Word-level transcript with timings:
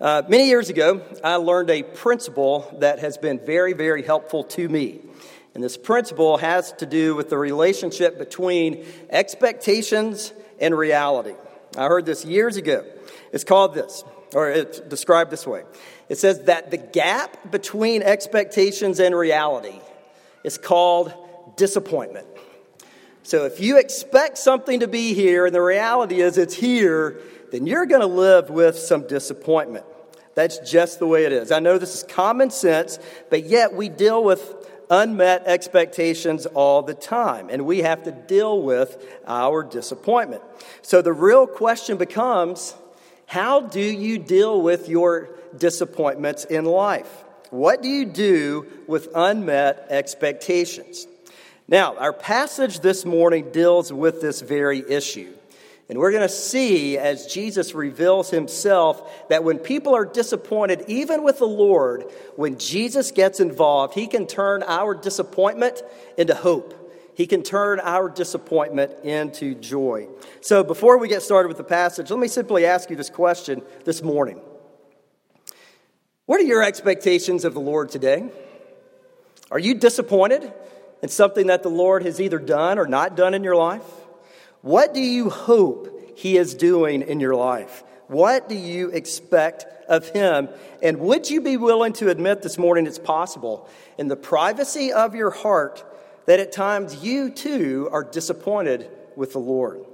Uh, 0.00 0.22
many 0.28 0.48
years 0.48 0.70
ago, 0.70 1.02
I 1.22 1.36
learned 1.36 1.68
a 1.68 1.82
principle 1.82 2.74
that 2.78 3.00
has 3.00 3.18
been 3.18 3.38
very, 3.38 3.74
very 3.74 4.02
helpful 4.02 4.44
to 4.44 4.66
me. 4.66 5.00
And 5.54 5.62
this 5.62 5.76
principle 5.76 6.38
has 6.38 6.72
to 6.74 6.86
do 6.86 7.14
with 7.14 7.28
the 7.28 7.36
relationship 7.36 8.18
between 8.18 8.86
expectations 9.10 10.32
and 10.58 10.74
reality. 10.74 11.34
I 11.76 11.84
heard 11.84 12.06
this 12.06 12.24
years 12.24 12.56
ago. 12.56 12.86
It's 13.30 13.44
called 13.44 13.74
this, 13.74 14.02
or 14.34 14.48
it's 14.48 14.80
described 14.80 15.30
this 15.30 15.46
way. 15.46 15.64
It 16.08 16.16
says 16.16 16.44
that 16.44 16.70
the 16.70 16.78
gap 16.78 17.50
between 17.50 18.02
expectations 18.02 19.00
and 19.00 19.14
reality 19.14 19.78
is 20.44 20.56
called 20.56 21.12
disappointment. 21.56 22.26
So 23.22 23.44
if 23.44 23.60
you 23.60 23.76
expect 23.78 24.38
something 24.38 24.80
to 24.80 24.88
be 24.88 25.12
here 25.12 25.44
and 25.44 25.54
the 25.54 25.60
reality 25.60 26.22
is 26.22 26.38
it's 26.38 26.54
here, 26.54 27.20
then 27.52 27.66
you're 27.66 27.84
going 27.84 28.00
to 28.00 28.06
live 28.06 28.48
with 28.48 28.78
some 28.78 29.06
disappointment. 29.06 29.84
That's 30.40 30.58
just 30.70 31.00
the 31.00 31.06
way 31.06 31.26
it 31.26 31.32
is. 31.32 31.52
I 31.52 31.58
know 31.58 31.76
this 31.76 31.94
is 31.94 32.02
common 32.02 32.48
sense, 32.48 32.98
but 33.28 33.44
yet 33.44 33.74
we 33.74 33.90
deal 33.90 34.24
with 34.24 34.56
unmet 34.88 35.42
expectations 35.44 36.46
all 36.46 36.80
the 36.80 36.94
time, 36.94 37.50
and 37.50 37.66
we 37.66 37.80
have 37.80 38.04
to 38.04 38.10
deal 38.10 38.62
with 38.62 39.06
our 39.26 39.62
disappointment. 39.62 40.42
So 40.80 41.02
the 41.02 41.12
real 41.12 41.46
question 41.46 41.98
becomes 41.98 42.74
how 43.26 43.60
do 43.60 43.82
you 43.82 44.18
deal 44.18 44.62
with 44.62 44.88
your 44.88 45.28
disappointments 45.58 46.46
in 46.46 46.64
life? 46.64 47.22
What 47.50 47.82
do 47.82 47.90
you 47.90 48.06
do 48.06 48.66
with 48.86 49.08
unmet 49.14 49.88
expectations? 49.90 51.06
Now, 51.68 51.98
our 51.98 52.14
passage 52.14 52.80
this 52.80 53.04
morning 53.04 53.52
deals 53.52 53.92
with 53.92 54.22
this 54.22 54.40
very 54.40 54.90
issue. 54.90 55.34
And 55.90 55.98
we're 55.98 56.12
going 56.12 56.22
to 56.22 56.28
see 56.28 56.96
as 56.96 57.26
Jesus 57.26 57.74
reveals 57.74 58.30
himself 58.30 59.28
that 59.28 59.42
when 59.42 59.58
people 59.58 59.96
are 59.96 60.04
disappointed, 60.04 60.84
even 60.86 61.24
with 61.24 61.40
the 61.40 61.48
Lord, 61.48 62.04
when 62.36 62.58
Jesus 62.58 63.10
gets 63.10 63.40
involved, 63.40 63.94
he 63.94 64.06
can 64.06 64.28
turn 64.28 64.62
our 64.62 64.94
disappointment 64.94 65.82
into 66.16 66.32
hope. 66.32 66.76
He 67.16 67.26
can 67.26 67.42
turn 67.42 67.80
our 67.80 68.08
disappointment 68.08 69.04
into 69.04 69.56
joy. 69.56 70.06
So 70.40 70.62
before 70.62 70.96
we 70.96 71.08
get 71.08 71.22
started 71.22 71.48
with 71.48 71.58
the 71.58 71.64
passage, 71.64 72.08
let 72.08 72.20
me 72.20 72.28
simply 72.28 72.66
ask 72.66 72.88
you 72.88 72.94
this 72.94 73.10
question 73.10 73.60
this 73.84 74.00
morning 74.00 74.40
What 76.26 76.40
are 76.40 76.44
your 76.44 76.62
expectations 76.62 77.44
of 77.44 77.52
the 77.52 77.60
Lord 77.60 77.88
today? 77.88 78.30
Are 79.50 79.58
you 79.58 79.74
disappointed 79.74 80.52
in 81.02 81.08
something 81.08 81.48
that 81.48 81.64
the 81.64 81.68
Lord 81.68 82.04
has 82.04 82.20
either 82.20 82.38
done 82.38 82.78
or 82.78 82.86
not 82.86 83.16
done 83.16 83.34
in 83.34 83.42
your 83.42 83.56
life? 83.56 83.82
What 84.62 84.94
do 84.94 85.00
you 85.00 85.30
hope 85.30 86.12
He 86.16 86.36
is 86.36 86.54
doing 86.54 87.02
in 87.02 87.20
your 87.20 87.34
life? 87.34 87.82
What 88.08 88.48
do 88.48 88.54
you 88.54 88.90
expect 88.90 89.64
of 89.88 90.08
Him? 90.08 90.48
And 90.82 90.98
would 91.00 91.30
you 91.30 91.40
be 91.40 91.56
willing 91.56 91.92
to 91.94 92.10
admit 92.10 92.42
this 92.42 92.58
morning 92.58 92.86
it's 92.86 92.98
possible 92.98 93.68
in 93.98 94.08
the 94.08 94.16
privacy 94.16 94.92
of 94.92 95.14
your 95.14 95.30
heart 95.30 95.84
that 96.26 96.40
at 96.40 96.52
times 96.52 97.02
you 97.02 97.30
too 97.30 97.88
are 97.92 98.04
disappointed 98.04 98.90
with 99.16 99.32
the 99.32 99.38
Lord? 99.38 99.84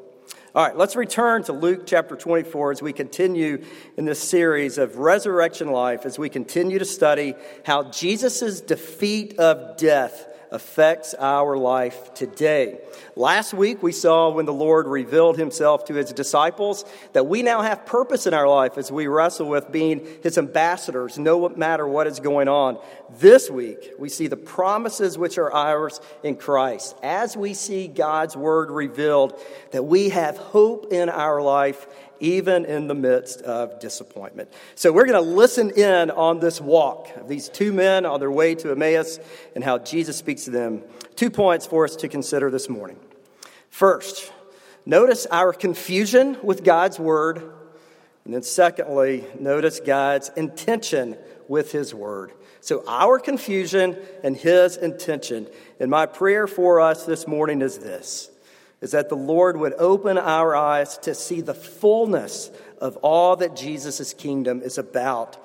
All 0.55 0.67
right, 0.67 0.77
let's 0.77 0.97
return 0.97 1.43
to 1.45 1.53
Luke 1.53 1.83
chapter 1.87 2.17
24 2.17 2.73
as 2.73 2.83
we 2.83 2.95
continue 2.95 3.63
in 3.99 4.07
this 4.07 4.27
series 4.27 4.79
of 4.79 4.97
resurrection 4.97 5.71
life, 5.71 6.07
as 6.07 6.19
we 6.19 6.31
continue 6.31 6.79
to 6.79 6.85
study 6.87 7.35
how 7.67 7.91
Jesus' 7.91 8.63
defeat 8.63 9.39
of 9.39 9.77
death 9.77 10.27
affects 10.57 11.15
our 11.19 11.57
life 11.57 12.15
today. 12.15 12.81
Last 13.15 13.53
week, 13.53 13.83
we 13.83 13.93
saw 13.93 14.31
when 14.31 14.47
the 14.47 14.55
Lord 14.55 14.87
revealed 14.87 15.37
himself 15.37 15.85
to 15.85 15.95
his 15.95 16.13
disciples 16.15 16.87
that 17.13 17.27
we 17.27 17.43
now 17.43 17.61
have 17.61 17.85
purpose 17.85 18.27
in 18.27 18.33
our 18.33 18.49
life 18.49 18.79
as 18.79 18.91
we 18.91 19.07
wrestle 19.07 19.49
with 19.49 19.71
being 19.71 20.07
his 20.23 20.39
ambassadors, 20.39 21.19
no 21.19 21.49
matter 21.51 21.87
what 21.87 22.07
is 22.07 22.21
going 22.21 22.49
on. 22.49 22.79
This 23.19 23.51
week, 23.51 23.93
we 23.99 24.09
see 24.09 24.29
the 24.29 24.37
promises 24.37 25.19
which 25.19 25.37
are 25.37 25.53
ours 25.53 26.01
in 26.23 26.37
Christ. 26.37 26.97
As 27.03 27.37
we 27.37 27.53
see 27.53 27.87
God's 27.87 28.35
word 28.35 28.71
revealed, 28.71 29.39
that 29.73 29.83
we 29.83 30.09
have 30.09 30.39
hope 30.39 30.91
in 30.91 31.11
our 31.11 31.43
life 31.43 31.87
even 32.21 32.65
in 32.65 32.89
the 32.89 32.95
midst 32.95 33.43
of 33.43 33.81
disappointment. 33.81 34.53
So, 34.75 34.93
we're 34.93 35.07
going 35.07 35.23
to 35.25 35.31
listen 35.31 35.71
in 35.71 36.11
on 36.11 36.41
this 36.41 36.61
walk 36.61 37.15
of 37.17 37.29
these 37.29 37.49
two 37.49 37.73
men 37.73 38.07
on 38.07 38.21
their 38.21 38.31
way 38.31 38.55
to 38.57 38.71
Emmaus 38.71 39.19
and 39.55 39.63
how 39.63 39.79
Jesus 39.79 40.17
speaks 40.17 40.45
to 40.45 40.51
them. 40.51 40.83
Two 41.15 41.31
points 41.31 41.67
for 41.67 41.85
us 41.85 41.97
to 41.97 42.09
consider 42.09 42.51
this 42.51 42.69
morning. 42.69 42.99
First, 43.71 44.33
notice 44.85 45.27
our 45.27 45.53
confusion 45.53 46.39
with 46.43 46.65
God's 46.65 46.99
word. 46.99 47.53
And 48.25 48.35
then, 48.35 48.43
secondly, 48.43 49.25
notice 49.39 49.81
God's 49.81 50.31
intention 50.37 51.17
with 51.49 51.73
his 51.73 51.95
word. 51.95 52.33
So, 52.61 52.83
our 52.89 53.21
confusion 53.21 53.97
and 54.25 54.37
his 54.37 54.77
intention. 54.77 55.47
And 55.79 55.91
my 55.91 56.07
prayer 56.07 56.47
for 56.47 56.81
us 56.81 57.07
this 57.07 57.29
morning 57.29 57.63
is 57.63 57.79
this 57.79 58.31
is 58.81 58.93
that 58.93 59.09
the 59.09 59.17
Lord 59.17 59.57
would 59.57 59.75
open 59.75 60.19
our 60.19 60.55
eyes 60.55 60.99
to 60.99 61.15
see 61.15 61.41
the 61.41 61.55
fullness 61.55 62.51
of 62.79 62.97
all 62.99 63.37
that 63.37 63.57
Jesus' 63.57 64.13
kingdom 64.13 64.63
is 64.63 64.79
about 64.79 65.39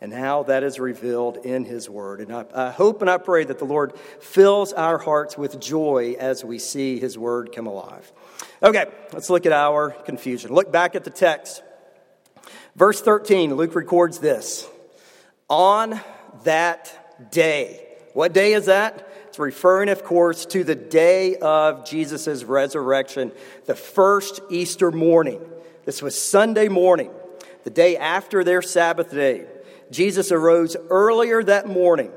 and 0.00 0.12
how 0.12 0.44
that 0.44 0.62
is 0.62 0.78
revealed 0.78 1.38
in 1.38 1.64
His 1.64 1.90
Word. 1.90 2.20
And 2.20 2.32
I, 2.32 2.44
I, 2.54 2.70
hope 2.70 3.00
and 3.00 3.10
I 3.10 3.18
pray 3.18 3.44
that 3.44 3.58
the 3.58 3.64
Lord 3.64 3.98
fills 4.20 4.72
our 4.72 4.96
hearts 4.98 5.36
with 5.36 5.60
joy 5.60 6.16
as 6.18 6.44
we 6.44 6.58
see 6.58 6.98
His 6.98 7.18
Word 7.18 7.52
come 7.52 7.66
alive. 7.66 8.10
Okay, 8.62 8.86
let's 9.12 9.28
look 9.28 9.44
at 9.44 9.52
our 9.52 9.90
confusion. 9.90 10.52
Look 10.52 10.70
back 10.70 10.94
at 10.94 11.04
the 11.04 11.10
text. 11.10 11.62
Verse 12.76 13.00
13, 13.00 13.54
Luke 13.54 13.74
records 13.74 14.20
this 14.20 14.68
On 15.48 16.00
that 16.44 17.32
day, 17.32 17.84
what 18.14 18.32
day 18.32 18.52
is 18.52 18.66
that? 18.66 19.07
It's 19.38 19.40
referring, 19.44 19.88
of 19.88 20.02
course, 20.02 20.46
to 20.46 20.64
the 20.64 20.74
day 20.74 21.36
of 21.36 21.84
Jesus' 21.84 22.42
resurrection, 22.42 23.30
the 23.66 23.76
first 23.76 24.40
Easter 24.50 24.90
morning. 24.90 25.40
This 25.84 26.02
was 26.02 26.20
Sunday 26.20 26.66
morning, 26.66 27.12
the 27.62 27.70
day 27.70 27.96
after 27.96 28.42
their 28.42 28.62
Sabbath 28.62 29.12
day. 29.12 29.46
Jesus 29.92 30.32
arose 30.32 30.76
earlier 30.90 31.40
that 31.44 31.68
morning. 31.68 32.10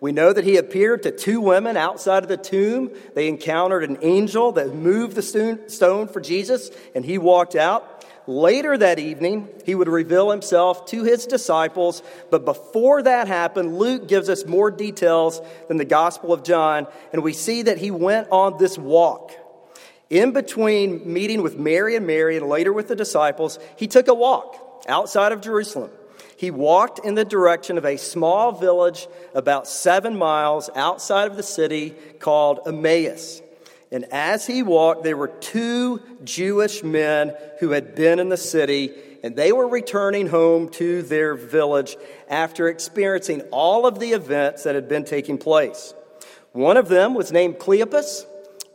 We 0.00 0.12
know 0.12 0.34
that 0.34 0.44
he 0.44 0.58
appeared 0.58 1.04
to 1.04 1.12
two 1.12 1.40
women 1.40 1.78
outside 1.78 2.24
of 2.24 2.28
the 2.28 2.36
tomb. 2.36 2.90
They 3.14 3.28
encountered 3.28 3.84
an 3.84 3.96
angel 4.02 4.52
that 4.52 4.74
moved 4.74 5.16
the 5.16 5.62
stone 5.66 6.08
for 6.08 6.20
Jesus, 6.20 6.70
and 6.94 7.06
he 7.06 7.16
walked 7.16 7.56
out. 7.56 7.89
Later 8.26 8.76
that 8.76 8.98
evening, 8.98 9.48
he 9.64 9.74
would 9.74 9.88
reveal 9.88 10.30
himself 10.30 10.86
to 10.86 11.04
his 11.04 11.26
disciples, 11.26 12.02
but 12.30 12.44
before 12.44 13.02
that 13.02 13.28
happened, 13.28 13.78
Luke 13.78 14.08
gives 14.08 14.28
us 14.28 14.44
more 14.44 14.70
details 14.70 15.40
than 15.68 15.78
the 15.78 15.84
Gospel 15.84 16.32
of 16.32 16.44
John, 16.44 16.86
and 17.12 17.22
we 17.22 17.32
see 17.32 17.62
that 17.62 17.78
he 17.78 17.90
went 17.90 18.28
on 18.30 18.58
this 18.58 18.78
walk. 18.78 19.32
In 20.10 20.32
between 20.32 21.12
meeting 21.12 21.42
with 21.42 21.56
Mary 21.56 21.96
and 21.96 22.06
Mary 22.06 22.36
and 22.36 22.48
later 22.48 22.72
with 22.72 22.88
the 22.88 22.96
disciples, 22.96 23.58
he 23.76 23.86
took 23.86 24.08
a 24.08 24.14
walk 24.14 24.84
outside 24.88 25.32
of 25.32 25.40
Jerusalem. 25.40 25.90
He 26.36 26.50
walked 26.50 27.00
in 27.00 27.14
the 27.14 27.24
direction 27.24 27.78
of 27.78 27.84
a 27.84 27.96
small 27.96 28.52
village 28.52 29.06
about 29.34 29.68
seven 29.68 30.16
miles 30.16 30.70
outside 30.74 31.30
of 31.30 31.36
the 31.36 31.42
city 31.42 31.94
called 32.18 32.60
Emmaus. 32.66 33.42
And 33.92 34.04
as 34.12 34.46
he 34.46 34.62
walked, 34.62 35.02
there 35.02 35.16
were 35.16 35.28
two 35.28 36.00
Jewish 36.22 36.82
men 36.82 37.34
who 37.58 37.70
had 37.70 37.94
been 37.94 38.20
in 38.20 38.28
the 38.28 38.36
city, 38.36 38.92
and 39.24 39.34
they 39.34 39.52
were 39.52 39.66
returning 39.66 40.28
home 40.28 40.68
to 40.70 41.02
their 41.02 41.34
village 41.34 41.96
after 42.28 42.68
experiencing 42.68 43.42
all 43.50 43.86
of 43.86 43.98
the 43.98 44.12
events 44.12 44.62
that 44.62 44.76
had 44.76 44.88
been 44.88 45.04
taking 45.04 45.38
place. 45.38 45.92
One 46.52 46.76
of 46.76 46.88
them 46.88 47.14
was 47.14 47.32
named 47.32 47.58
Cleopas. 47.58 48.26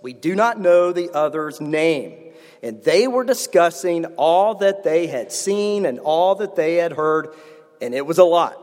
We 0.01 0.13
do 0.13 0.35
not 0.35 0.59
know 0.59 0.91
the 0.91 1.11
other's 1.11 1.61
name. 1.61 2.33
And 2.61 2.83
they 2.83 3.07
were 3.07 3.23
discussing 3.23 4.05
all 4.17 4.55
that 4.55 4.83
they 4.83 5.07
had 5.07 5.31
seen 5.31 5.85
and 5.85 5.99
all 5.99 6.35
that 6.35 6.55
they 6.55 6.75
had 6.75 6.93
heard, 6.93 7.33
and 7.81 7.93
it 7.93 8.05
was 8.05 8.17
a 8.17 8.23
lot. 8.23 8.61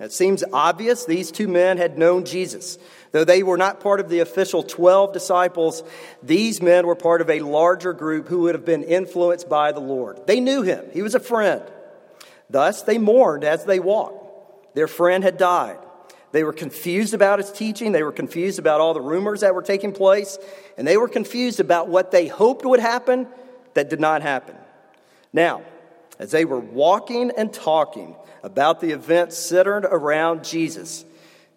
It 0.00 0.12
seems 0.12 0.44
obvious 0.52 1.04
these 1.04 1.30
two 1.32 1.48
men 1.48 1.76
had 1.76 1.98
known 1.98 2.24
Jesus. 2.24 2.78
Though 3.12 3.24
they 3.24 3.42
were 3.42 3.56
not 3.56 3.80
part 3.80 4.00
of 4.00 4.08
the 4.08 4.20
official 4.20 4.62
12 4.62 5.12
disciples, 5.12 5.82
these 6.22 6.60
men 6.60 6.86
were 6.86 6.94
part 6.94 7.20
of 7.20 7.30
a 7.30 7.40
larger 7.40 7.92
group 7.92 8.28
who 8.28 8.40
would 8.40 8.54
have 8.54 8.64
been 8.64 8.84
influenced 8.84 9.48
by 9.48 9.72
the 9.72 9.80
Lord. 9.80 10.26
They 10.26 10.40
knew 10.40 10.62
him, 10.62 10.84
he 10.92 11.02
was 11.02 11.14
a 11.14 11.20
friend. 11.20 11.62
Thus, 12.50 12.82
they 12.82 12.98
mourned 12.98 13.44
as 13.44 13.64
they 13.64 13.78
walked. 13.78 14.74
Their 14.74 14.88
friend 14.88 15.22
had 15.24 15.36
died. 15.36 15.78
They 16.32 16.44
were 16.44 16.52
confused 16.52 17.14
about 17.14 17.38
his 17.38 17.50
teaching. 17.50 17.92
They 17.92 18.02
were 18.02 18.12
confused 18.12 18.58
about 18.58 18.80
all 18.80 18.94
the 18.94 19.00
rumors 19.00 19.40
that 19.40 19.54
were 19.54 19.62
taking 19.62 19.92
place. 19.92 20.38
And 20.76 20.86
they 20.86 20.96
were 20.96 21.08
confused 21.08 21.60
about 21.60 21.88
what 21.88 22.10
they 22.10 22.26
hoped 22.26 22.64
would 22.64 22.80
happen 22.80 23.26
that 23.74 23.88
did 23.88 24.00
not 24.00 24.22
happen. 24.22 24.54
Now, 25.32 25.62
as 26.18 26.30
they 26.30 26.44
were 26.44 26.60
walking 26.60 27.32
and 27.36 27.52
talking 27.52 28.14
about 28.42 28.80
the 28.80 28.90
events 28.90 29.36
centered 29.38 29.84
around 29.84 30.44
Jesus, 30.44 31.04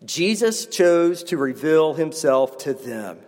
Jesus 0.04 0.66
chose 0.66 1.24
to 1.26 1.38
reveal 1.38 1.94
himself 1.94 2.58
to 2.60 2.74
them 2.74 3.20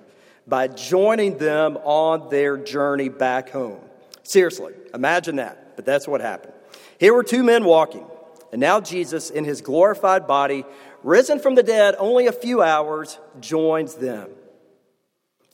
by 0.47 0.67
joining 0.67 1.37
them 1.37 1.77
on 1.77 2.29
their 2.29 2.57
journey 2.57 3.09
back 3.09 3.49
home. 3.49 3.79
Seriously, 4.23 4.73
imagine 4.93 5.37
that, 5.37 5.75
but 5.75 5.85
that's 5.85 6.07
what 6.07 6.21
happened. 6.21 6.53
Here 6.99 7.13
were 7.13 7.23
two 7.23 7.43
men 7.43 7.63
walking. 7.63 8.05
And 8.51 8.59
now 8.59 8.79
Jesus, 8.79 9.29
in 9.29 9.45
his 9.45 9.61
glorified 9.61 10.27
body, 10.27 10.63
risen 11.03 11.39
from 11.39 11.55
the 11.55 11.63
dead 11.63 11.95
only 11.97 12.27
a 12.27 12.31
few 12.31 12.61
hours, 12.61 13.19
joins 13.39 13.95
them. 13.95 14.29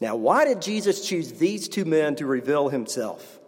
Now, 0.02 0.16
why 0.16 0.46
did 0.46 0.62
Jesus 0.62 1.06
choose 1.06 1.34
these 1.34 1.68
two 1.68 1.86
men 1.86 2.16
to 2.18 2.26
reveal 2.26 2.70
himself? 2.70 3.40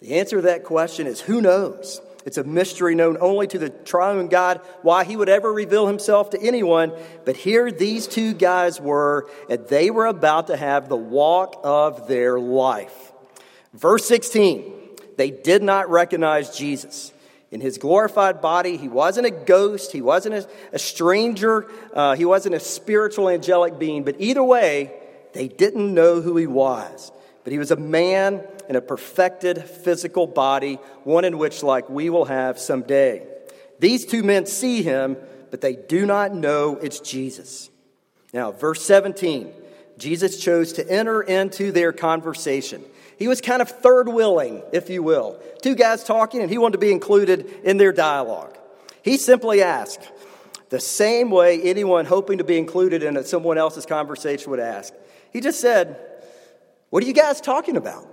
The 0.00 0.18
answer 0.18 0.36
to 0.36 0.42
that 0.42 0.64
question 0.64 1.06
is 1.06 1.20
who 1.20 1.40
knows? 1.40 2.00
It's 2.26 2.38
a 2.38 2.44
mystery 2.44 2.94
known 2.94 3.16
only 3.20 3.46
to 3.48 3.58
the 3.58 3.70
triune 3.70 4.28
God 4.28 4.60
why 4.82 5.04
he 5.04 5.16
would 5.16 5.28
ever 5.28 5.52
reveal 5.52 5.86
himself 5.86 6.30
to 6.30 6.42
anyone. 6.42 6.92
But 7.24 7.36
here 7.36 7.70
these 7.70 8.06
two 8.06 8.34
guys 8.34 8.80
were, 8.80 9.28
and 9.48 9.66
they 9.68 9.90
were 9.90 10.06
about 10.06 10.48
to 10.48 10.56
have 10.56 10.88
the 10.88 10.96
walk 10.96 11.60
of 11.64 12.08
their 12.08 12.38
life. 12.38 13.12
Verse 13.72 14.06
16 14.06 14.74
they 15.16 15.30
did 15.30 15.62
not 15.62 15.90
recognize 15.90 16.56
Jesus. 16.56 17.12
In 17.50 17.60
his 17.60 17.76
glorified 17.76 18.40
body, 18.40 18.78
he 18.78 18.88
wasn't 18.88 19.26
a 19.26 19.30
ghost, 19.30 19.92
he 19.92 20.00
wasn't 20.00 20.46
a, 20.72 20.78
stranger, 20.78 21.70
uh, 21.92 22.14
he 22.14 22.24
wasn't 22.24 22.54
a 22.54 22.60
spiritual 22.60 23.28
angelic 23.28 23.78
being, 23.78 24.02
but 24.02 24.16
either 24.18 24.42
way, 24.42 24.92
they 25.34 25.48
didn't 25.48 25.92
know 25.92 26.22
who 26.22 26.38
he 26.38 26.46
was. 26.46 27.12
But 27.44 27.52
he 27.52 27.58
was 27.58 27.70
a 27.70 27.76
man 27.76 28.42
in 28.68 28.76
a 28.76 28.80
perfected 28.80 29.64
physical 29.64 30.26
body, 30.26 30.76
one 31.04 31.24
in 31.24 31.38
which, 31.38 31.62
like 31.62 31.88
we 31.88 32.10
will 32.10 32.26
have 32.26 32.58
someday. 32.58 33.26
These 33.78 34.06
two 34.06 34.22
men 34.22 34.46
see 34.46 34.82
him, 34.82 35.16
but 35.50 35.60
they 35.60 35.74
do 35.74 36.04
not 36.06 36.34
know 36.34 36.76
it's 36.76 37.00
Jesus. 37.00 37.70
Now, 38.32 38.52
verse 38.52 38.84
17 38.84 39.52
Jesus 39.98 40.42
chose 40.42 40.72
to 40.74 40.90
enter 40.90 41.20
into 41.20 41.72
their 41.72 41.92
conversation. 41.92 42.82
He 43.18 43.28
was 43.28 43.42
kind 43.42 43.60
of 43.60 43.68
third 43.68 44.08
willing, 44.08 44.62
if 44.72 44.88
you 44.88 45.02
will. 45.02 45.38
Two 45.62 45.74
guys 45.74 46.04
talking, 46.04 46.40
and 46.40 46.50
he 46.50 46.56
wanted 46.56 46.72
to 46.72 46.78
be 46.78 46.90
included 46.90 47.46
in 47.64 47.76
their 47.76 47.92
dialogue. 47.92 48.56
He 49.02 49.18
simply 49.18 49.62
asked, 49.62 50.08
the 50.70 50.80
same 50.80 51.30
way 51.30 51.60
anyone 51.60 52.06
hoping 52.06 52.38
to 52.38 52.44
be 52.44 52.56
included 52.56 53.02
in 53.02 53.22
someone 53.24 53.58
else's 53.58 53.84
conversation 53.84 54.50
would 54.50 54.60
ask. 54.60 54.94
He 55.32 55.40
just 55.40 55.60
said, 55.60 56.00
What 56.90 57.04
are 57.04 57.06
you 57.06 57.12
guys 57.12 57.40
talking 57.40 57.76
about? 57.76 58.04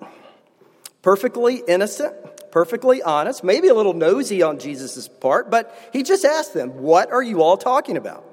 Perfectly 1.02 1.64
innocent, 1.68 2.14
perfectly 2.52 3.02
honest, 3.02 3.44
maybe 3.44 3.68
a 3.68 3.74
little 3.74 3.94
nosy 3.94 4.44
on 4.44 4.60
Jesus' 4.60 5.08
part, 5.08 5.50
but 5.50 5.76
he 5.92 6.04
just 6.04 6.24
asked 6.24 6.54
them, 6.54 6.82
What 6.82 7.12
are 7.12 7.24
you 7.24 7.42
all 7.42 7.58
talking 7.58 7.98
about? 7.98 8.24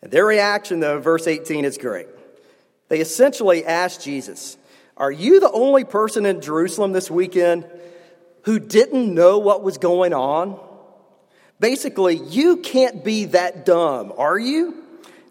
And 0.00 0.10
their 0.10 0.24
reaction, 0.24 0.80
though, 0.80 1.00
verse 1.00 1.26
18 1.26 1.64
is 1.64 1.78
great. 1.78 2.06
They 2.88 3.00
essentially 3.00 3.64
asked 3.64 4.02
Jesus, 4.02 4.56
Are 4.96 5.10
you 5.10 5.40
the 5.40 5.50
only 5.50 5.84
person 5.84 6.26
in 6.26 6.40
Jerusalem 6.40 6.92
this 6.92 7.10
weekend 7.10 7.66
who 8.42 8.60
didn't 8.60 9.12
know 9.12 9.38
what 9.38 9.62
was 9.62 9.78
going 9.78 10.12
on? 10.12 10.60
Basically, 11.58 12.16
you 12.16 12.58
can't 12.58 13.04
be 13.04 13.26
that 13.26 13.64
dumb, 13.64 14.12
are 14.16 14.38
you? 14.38 14.82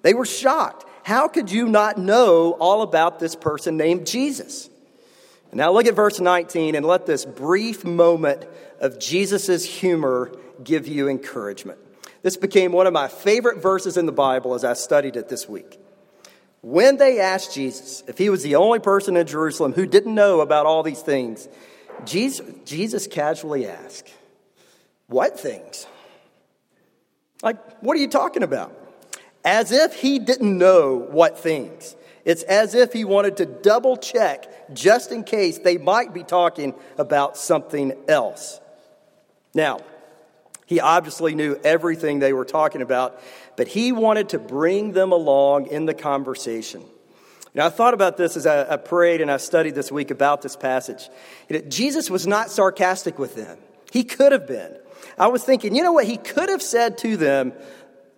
They 0.02 0.14
were 0.14 0.26
shocked. 0.26 0.86
How 1.04 1.28
could 1.28 1.52
you 1.52 1.68
not 1.68 1.98
know 1.98 2.52
all 2.54 2.82
about 2.82 3.20
this 3.20 3.36
person 3.36 3.78
named 3.78 4.08
Jesus? 4.08 4.70
Now 5.54 5.72
look 5.72 5.86
at 5.86 5.96
verse 5.96 6.20
19 6.20 6.76
and 6.76 6.86
let 6.86 7.06
this 7.06 7.26
brief 7.26 7.84
moment 7.84 8.46
of 8.80 9.00
Jesus' 9.00 9.66
humor 9.66 10.32
give 10.64 10.88
you 10.88 11.10
encouragement. 11.10 11.80
This 12.22 12.38
became 12.38 12.72
one 12.72 12.88
of 12.88 12.94
my 12.94 13.08
favorite 13.08 13.62
verses 13.62 13.98
in 13.98 14.06
the 14.06 14.12
Bible 14.12 14.54
as 14.54 14.64
I 14.64 14.74
studied 14.74 15.16
it 15.16 15.28
this 15.28 15.50
week. 15.50 15.80
When 16.62 16.98
they 16.98 17.20
asked 17.20 17.54
Jesus 17.54 18.04
if 18.08 18.18
he 18.18 18.30
was 18.30 18.44
the 18.44 18.56
only 18.56 18.80
person 18.80 19.18
in 19.18 19.26
Jerusalem 19.26 19.74
who 19.74 19.86
didn't 19.86 20.14
know 20.14 20.42
about 20.42 20.68
all 20.68 20.84
these 20.84 21.02
things, 21.02 21.50
Jesus, 22.06 22.46
Jesus 22.66 23.08
casually 23.08 23.68
asked, 23.68 24.14
What 25.08 25.40
things? 25.40 25.88
Like, 27.42 27.58
what 27.82 27.98
are 27.98 28.00
you 28.00 28.08
talking 28.08 28.44
about? 28.44 28.78
As 29.44 29.72
if 29.72 29.96
he 29.96 30.20
didn't 30.20 30.58
know 30.58 30.96
what 30.96 31.40
things. 31.40 31.96
It's 32.24 32.44
as 32.44 32.76
if 32.76 32.94
he 32.94 33.04
wanted 33.04 33.38
to 33.38 33.46
double 33.46 33.98
check 33.98 34.74
just 34.74 35.12
in 35.12 35.24
case 35.24 35.58
they 35.58 35.78
might 35.78 36.14
be 36.14 36.24
talking 36.24 36.76
about 36.98 37.36
something 37.38 37.94
else. 38.08 38.60
Now, 39.54 39.80
he 40.66 40.80
obviously 40.80 41.36
knew 41.36 41.60
everything 41.64 42.20
they 42.20 42.32
were 42.32 42.46
talking 42.46 42.82
about, 42.82 43.22
but 43.58 43.68
he 43.68 43.92
wanted 43.92 44.30
to 44.30 44.40
bring 44.40 44.94
them 44.94 45.12
along 45.12 45.68
in 45.68 45.86
the 45.86 45.94
conversation. 45.94 46.84
Now, 47.54 47.66
I 47.66 47.70
thought 47.70 47.94
about 47.94 48.16
this 48.16 48.38
as 48.38 48.48
I, 48.48 48.78
prayed 48.78 49.20
and 49.20 49.30
I 49.30 49.36
studied 49.38 49.76
this 49.76 49.92
week 49.92 50.12
about 50.12 50.42
this 50.42 50.56
passage. 50.56 51.10
Jesus 51.68 52.10
was 52.10 52.26
not 52.26 52.50
sarcastic 52.50 53.20
with 53.20 53.36
them. 53.36 53.58
He 53.92 54.06
could 54.06 54.32
have 54.32 54.48
been. 54.48 54.78
I 55.18 55.28
was 55.28 55.44
thinking, 55.44 55.76
you 55.76 55.84
know 55.84 55.92
what? 55.92 56.06
He 56.06 56.16
could 56.16 56.48
have 56.48 56.62
said 56.62 56.98
to 57.00 57.18
them, 57.18 57.52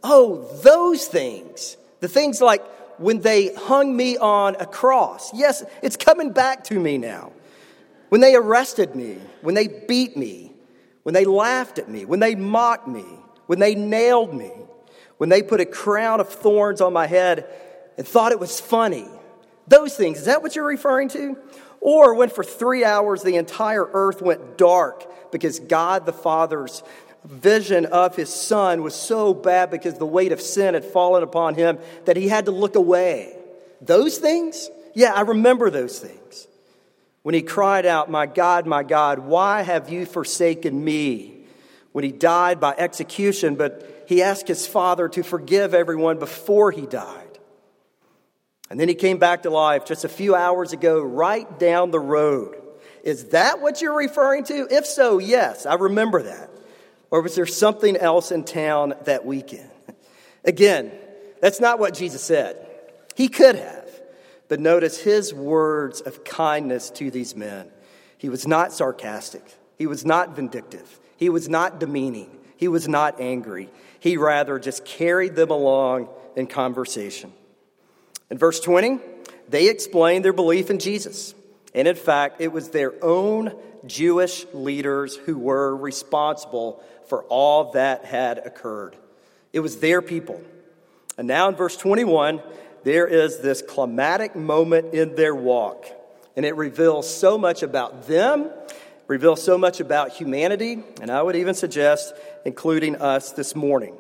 Oh, 0.04 0.48
those 0.62 1.08
things. 1.08 1.78
The 2.02 2.08
things 2.08 2.42
like 2.42 2.64
when 3.00 3.22
they 3.22 3.54
hung 3.54 3.96
me 3.96 4.18
on 4.18 4.56
a 4.60 4.66
cross. 4.66 5.34
Yes, 5.34 5.64
it's 5.82 5.96
coming 5.96 6.32
back 6.32 6.66
to 6.66 6.80
me 6.80 6.98
now. 6.98 7.32
When 8.10 8.22
they 8.22 8.36
arrested 8.36 8.96
me, 8.96 9.18
when 9.42 9.56
they 9.56 9.68
beat 9.68 10.16
me, 10.16 10.52
when 11.04 11.14
they 11.14 11.26
laughed 11.26 11.80
at 11.80 11.90
me, 11.90 12.06
when 12.06 12.20
they 12.20 12.36
mocked 12.36 12.88
me, 12.88 13.06
when 13.48 13.60
they 13.60 13.76
nailed 13.76 14.34
me, 14.34 14.52
when 15.18 15.30
they 15.30 15.42
put 15.42 15.62
a 15.62 15.66
crown 15.66 16.20
of 16.20 16.30
thorns 16.30 16.82
on 16.82 16.94
my 16.94 17.08
head 17.08 17.48
and 17.98 18.08
thought 18.08 18.32
it 18.32 18.40
was 18.40 18.60
funny. 18.60 19.08
Those 19.68 19.96
things, 19.96 20.20
is 20.20 20.26
that 20.26 20.42
what 20.42 20.56
you're 20.56 20.66
referring 20.66 21.10
to? 21.10 21.38
Or 21.80 22.16
when 22.16 22.30
for 22.30 22.44
three 22.44 22.84
hours 22.84 23.24
the 23.24 23.36
entire 23.36 23.86
earth 23.92 24.22
went 24.22 24.58
dark 24.58 25.32
because 25.32 25.60
God 25.60 26.06
the 26.06 26.14
Father's 26.14 26.84
vision 27.26 27.86
of 27.86 28.16
his 28.16 28.34
son 28.34 28.84
was 28.84 28.96
so 28.96 29.34
bad 29.34 29.72
because 29.72 29.98
the 29.98 30.06
weight 30.06 30.32
of 30.32 30.42
sin 30.42 30.74
had 30.74 30.86
fallen 30.86 31.24
upon 31.24 31.56
him 31.56 31.80
that 32.06 32.18
he 32.18 32.28
had 32.28 32.46
to 32.46 32.52
look 32.52 32.76
away. 32.76 33.36
Those 33.82 34.18
things? 34.18 34.70
Yeah, 34.94 35.14
I 35.14 35.22
remember 35.22 35.70
those 35.70 36.00
things. 36.00 36.48
When 37.24 37.34
he 37.34 37.42
cried 37.42 37.86
out, 37.86 38.12
My 38.12 38.26
God, 38.26 38.68
my 38.68 38.84
God, 38.84 39.20
why 39.20 39.62
have 39.62 39.90
you 39.90 40.06
forsaken 40.06 40.84
me? 40.84 41.46
When 41.94 42.04
he 42.04 42.12
died 42.12 42.60
by 42.60 42.76
execution, 42.78 43.56
but 43.56 44.06
he 44.08 44.22
asked 44.22 44.48
his 44.48 44.68
father 44.68 45.08
to 45.10 45.24
forgive 45.24 45.74
everyone 45.74 46.20
before 46.20 46.72
he 46.72 46.86
died. 46.86 47.20
And 48.70 48.80
then 48.80 48.88
he 48.88 48.96
came 48.96 49.20
back 49.20 49.44
to 49.44 49.50
life 49.50 49.86
just 49.86 50.04
a 50.04 50.10
few 50.10 50.34
hours 50.36 50.74
ago, 50.74 51.02
right 51.02 51.60
down 51.60 51.92
the 51.92 52.00
road. 52.00 52.60
Is 53.04 53.26
that 53.26 53.62
what 53.62 53.82
you're 53.82 53.96
referring 53.96 54.46
to? 54.46 54.68
If 54.72 54.86
so, 54.86 55.20
yes, 55.20 55.66
I 55.66 55.76
remember 55.76 56.24
that. 56.24 56.50
Or 57.14 57.22
was 57.22 57.36
there 57.36 57.46
something 57.46 57.96
else 57.96 58.32
in 58.32 58.44
town 58.44 58.96
that 59.04 59.24
weekend? 59.24 59.70
Again, 60.44 60.92
that's 61.42 61.60
not 61.60 61.78
what 61.78 61.94
Jesus 61.94 62.24
said. 62.24 62.58
He 63.14 63.28
could 63.28 63.54
have. 63.54 63.88
But 64.48 64.60
notice 64.60 65.00
his 65.00 65.32
words 65.32 66.02
of 66.02 66.24
kindness 66.24 66.90
to 66.90 67.12
these 67.12 67.36
men. 67.36 67.70
He 68.18 68.30
was 68.30 68.48
not 68.48 68.74
sarcastic, 68.74 69.44
he 69.78 69.86
was 69.86 70.04
not 70.04 70.36
vindictive, 70.36 71.00
he 71.16 71.30
was 71.30 71.48
not 71.48 71.80
demeaning, 71.80 72.32
he 72.58 72.68
was 72.68 72.88
not 72.88 73.22
angry. 73.22 73.70
He 74.00 74.18
rather 74.18 74.58
just 74.58 74.84
carried 74.84 75.36
them 75.36 75.52
along 75.52 76.10
in 76.36 76.48
conversation. 76.48 77.32
In 78.32 78.40
verse 78.40 78.60
20, 78.60 78.98
they 79.50 79.70
explained 79.70 80.26
their 80.26 80.34
belief 80.34 80.72
in 80.72 80.80
Jesus. 80.80 81.36
And 81.76 81.88
in 81.88 81.96
fact, 81.96 82.42
it 82.42 82.52
was 82.52 82.70
their 82.70 82.92
own 83.04 83.54
Jewish 83.86 84.46
leaders 84.54 85.16
who 85.16 85.38
were 85.38 85.76
responsible 85.76 86.84
for 87.14 87.26
all 87.26 87.74
that 87.74 88.06
had 88.06 88.40
occurred. 88.40 88.96
It 89.52 89.60
was 89.60 89.78
their 89.78 90.02
people. 90.02 90.42
And 91.16 91.28
now 91.28 91.48
in 91.48 91.54
verse 91.54 91.78
21, 91.78 92.42
there 92.84 93.06
is 93.06 93.38
this 93.38 93.62
climatic 93.62 94.36
moment 94.36 94.96
in 94.96 95.14
their 95.14 95.36
walk. 95.36 95.86
And 96.36 96.44
it 96.44 96.56
reveals 96.56 97.08
so 97.08 97.38
much 97.38 97.62
about 97.62 98.08
them, 98.08 98.50
reveals 99.06 99.44
so 99.44 99.60
much 99.60 99.80
about 99.80 100.14
humanity, 100.14 100.82
and 101.02 101.12
I 101.12 101.22
would 101.22 101.36
even 101.36 101.54
suggest 101.54 102.16
including 102.46 102.96
us 102.96 103.32
this 103.32 103.56
morning. 103.56 103.96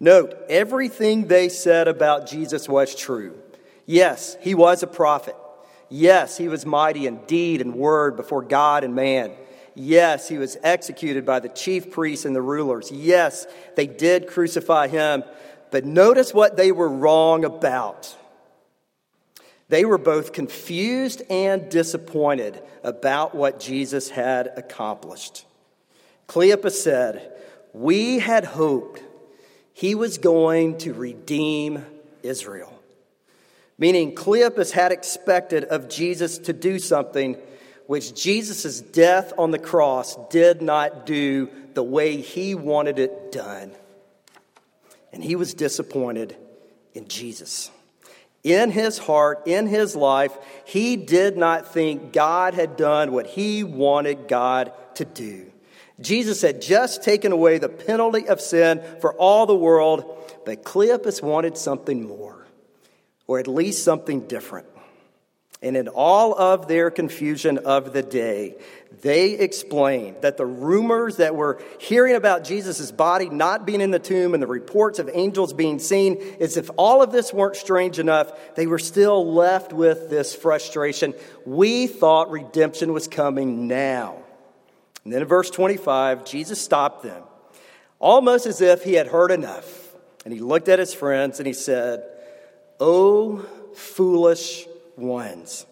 Note, 0.00 0.34
everything 0.48 1.28
they 1.28 1.48
said 1.48 1.86
about 1.86 2.26
Jesus 2.26 2.68
was 2.68 2.96
true. 2.96 3.38
Yes, 3.86 4.36
he 4.40 4.56
was 4.56 4.82
a 4.82 4.88
prophet. 4.88 5.36
Yes, 5.88 6.36
he 6.36 6.48
was 6.48 6.66
mighty 6.66 7.06
in 7.06 7.26
deed 7.26 7.60
and 7.60 7.76
word 7.76 8.16
before 8.16 8.42
God 8.42 8.82
and 8.82 8.96
man. 8.96 9.30
Yes, 9.74 10.28
he 10.28 10.38
was 10.38 10.56
executed 10.62 11.26
by 11.26 11.40
the 11.40 11.48
chief 11.48 11.90
priests 11.90 12.24
and 12.24 12.34
the 12.34 12.42
rulers. 12.42 12.90
Yes, 12.92 13.46
they 13.74 13.86
did 13.86 14.28
crucify 14.28 14.88
him. 14.88 15.24
But 15.70 15.84
notice 15.84 16.32
what 16.32 16.56
they 16.56 16.70
were 16.70 16.88
wrong 16.88 17.44
about. 17.44 18.16
They 19.68 19.84
were 19.84 19.98
both 19.98 20.32
confused 20.32 21.22
and 21.28 21.68
disappointed 21.68 22.62
about 22.84 23.34
what 23.34 23.58
Jesus 23.58 24.10
had 24.10 24.52
accomplished. 24.56 25.46
Cleopas 26.28 26.72
said, 26.72 27.32
We 27.72 28.20
had 28.20 28.44
hoped 28.44 29.02
he 29.72 29.96
was 29.96 30.18
going 30.18 30.78
to 30.78 30.92
redeem 30.92 31.84
Israel. 32.22 32.70
Meaning, 33.76 34.14
Cleopas 34.14 34.70
had 34.70 34.92
expected 34.92 35.64
of 35.64 35.88
Jesus 35.88 36.38
to 36.38 36.52
do 36.52 36.78
something 36.78 37.36
which 37.86 38.14
Jesus' 38.14 38.80
death 38.80 39.32
on 39.38 39.50
the 39.50 39.58
cross 39.58 40.16
did 40.30 40.62
not 40.62 41.06
do 41.06 41.50
the 41.74 41.82
way 41.82 42.20
he 42.20 42.54
wanted 42.54 42.98
it 42.98 43.32
done. 43.32 43.72
And 45.12 45.22
he 45.22 45.36
was 45.36 45.54
disappointed 45.54 46.36
in 46.94 47.08
Jesus. 47.08 47.70
In 48.42 48.70
his 48.70 48.98
heart, 48.98 49.42
in 49.46 49.66
his 49.66 49.96
life, 49.96 50.36
he 50.64 50.96
did 50.96 51.36
not 51.36 51.72
think 51.72 52.12
God 52.12 52.54
had 52.54 52.76
done 52.76 53.12
what 53.12 53.26
he 53.26 53.64
wanted 53.64 54.28
God 54.28 54.72
to 54.96 55.04
do. 55.04 55.50
Jesus 56.00 56.42
had 56.42 56.60
just 56.60 57.02
taken 57.02 57.32
away 57.32 57.58
the 57.58 57.68
penalty 57.68 58.28
of 58.28 58.40
sin 58.40 58.82
for 59.00 59.14
all 59.14 59.46
the 59.46 59.54
world, 59.54 60.32
but 60.44 60.64
Cleopas 60.64 61.22
wanted 61.22 61.56
something 61.56 62.06
more, 62.06 62.46
or 63.26 63.38
at 63.38 63.46
least 63.46 63.84
something 63.84 64.26
different. 64.26 64.66
And 65.64 65.78
in 65.78 65.88
all 65.88 66.38
of 66.38 66.68
their 66.68 66.90
confusion 66.90 67.56
of 67.56 67.94
the 67.94 68.02
day, 68.02 68.56
they 69.00 69.30
explained 69.30 70.16
that 70.20 70.36
the 70.36 70.44
rumors 70.44 71.16
that 71.16 71.34
were 71.34 71.58
hearing 71.80 72.16
about 72.16 72.44
Jesus' 72.44 72.92
body 72.92 73.30
not 73.30 73.64
being 73.64 73.80
in 73.80 73.90
the 73.90 73.98
tomb 73.98 74.34
and 74.34 74.42
the 74.42 74.46
reports 74.46 74.98
of 74.98 75.08
angels 75.14 75.54
being 75.54 75.78
seen, 75.78 76.22
as 76.38 76.58
if 76.58 76.68
all 76.76 77.02
of 77.02 77.12
this 77.12 77.32
weren't 77.32 77.56
strange 77.56 77.98
enough, 77.98 78.30
they 78.56 78.66
were 78.66 78.78
still 78.78 79.32
left 79.32 79.72
with 79.72 80.10
this 80.10 80.34
frustration. 80.34 81.14
We 81.46 81.86
thought 81.86 82.30
redemption 82.30 82.92
was 82.92 83.08
coming 83.08 83.66
now. 83.66 84.18
And 85.04 85.14
then 85.14 85.22
in 85.22 85.28
verse 85.28 85.48
25, 85.48 86.26
Jesus 86.26 86.60
stopped 86.60 87.04
them, 87.04 87.22
almost 87.98 88.44
as 88.44 88.60
if 88.60 88.84
he 88.84 88.92
had 88.92 89.06
heard 89.06 89.30
enough. 89.30 89.94
And 90.26 90.34
he 90.34 90.40
looked 90.40 90.68
at 90.68 90.78
his 90.78 90.92
friends 90.92 91.40
and 91.40 91.46
he 91.46 91.54
said, 91.54 92.04
Oh, 92.78 93.46
foolish 93.74 94.66
ones. 94.96 95.66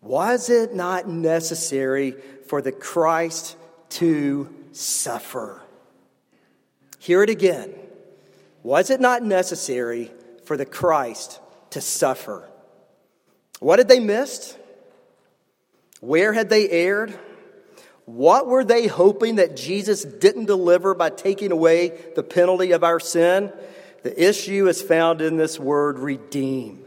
Was 0.00 0.50
it 0.50 0.74
not 0.74 1.08
necessary 1.08 2.16
for 2.46 2.60
the 2.60 2.72
Christ 2.72 3.56
to 3.90 4.52
suffer? 4.72 5.62
Hear 6.98 7.22
it 7.22 7.30
again. 7.30 7.72
Was 8.62 8.90
it 8.90 9.00
not 9.00 9.22
necessary 9.22 10.10
for 10.44 10.56
the 10.56 10.64
Christ 10.64 11.40
to 11.70 11.80
suffer? 11.80 12.48
What 13.60 13.78
had 13.78 13.88
they 13.88 14.00
missed? 14.00 14.58
Where 16.00 16.32
had 16.32 16.50
they 16.50 16.68
erred? 16.68 17.18
What 18.04 18.48
were 18.48 18.64
they 18.64 18.88
hoping 18.88 19.36
that 19.36 19.56
Jesus 19.56 20.02
didn't 20.02 20.46
deliver 20.46 20.94
by 20.94 21.10
taking 21.10 21.52
away 21.52 21.92
the 22.16 22.24
penalty 22.24 22.72
of 22.72 22.82
our 22.82 22.98
sin? 22.98 23.52
The 24.02 24.28
issue 24.28 24.66
is 24.66 24.82
found 24.82 25.20
in 25.20 25.36
this 25.36 25.60
word 25.60 26.00
redeem. 26.00 26.81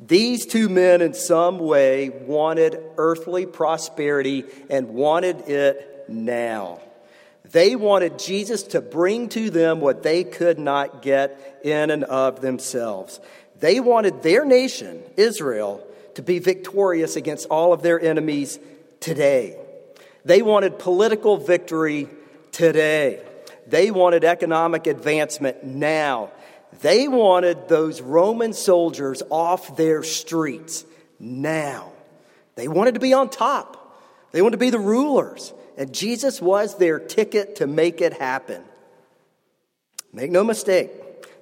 These 0.00 0.46
two 0.46 0.68
men, 0.68 1.02
in 1.02 1.12
some 1.14 1.58
way, 1.58 2.10
wanted 2.10 2.80
earthly 2.96 3.46
prosperity 3.46 4.44
and 4.70 4.90
wanted 4.90 5.48
it 5.48 6.04
now. 6.08 6.80
They 7.50 7.74
wanted 7.76 8.18
Jesus 8.18 8.62
to 8.64 8.80
bring 8.80 9.28
to 9.30 9.50
them 9.50 9.80
what 9.80 10.02
they 10.02 10.22
could 10.22 10.58
not 10.58 11.02
get 11.02 11.60
in 11.64 11.90
and 11.90 12.04
of 12.04 12.40
themselves. 12.40 13.20
They 13.58 13.80
wanted 13.80 14.22
their 14.22 14.44
nation, 14.44 15.02
Israel, 15.16 15.84
to 16.14 16.22
be 16.22 16.38
victorious 16.38 17.16
against 17.16 17.48
all 17.48 17.72
of 17.72 17.82
their 17.82 18.00
enemies 18.00 18.58
today. 19.00 19.56
They 20.24 20.42
wanted 20.42 20.78
political 20.78 21.38
victory 21.38 22.08
today. 22.52 23.22
They 23.66 23.90
wanted 23.90 24.24
economic 24.24 24.86
advancement 24.86 25.64
now. 25.64 26.30
They 26.80 27.08
wanted 27.08 27.68
those 27.68 28.00
Roman 28.00 28.52
soldiers 28.52 29.22
off 29.30 29.76
their 29.76 30.02
streets 30.02 30.84
now. 31.18 31.92
They 32.54 32.68
wanted 32.68 32.94
to 32.94 33.00
be 33.00 33.12
on 33.12 33.30
top, 33.30 33.96
they 34.32 34.42
wanted 34.42 34.56
to 34.56 34.58
be 34.58 34.70
the 34.70 34.78
rulers. 34.78 35.52
And 35.76 35.94
Jesus 35.94 36.42
was 36.42 36.76
their 36.76 36.98
ticket 36.98 37.56
to 37.56 37.68
make 37.68 38.00
it 38.00 38.12
happen. 38.12 38.64
Make 40.12 40.32
no 40.32 40.42
mistake, 40.42 40.90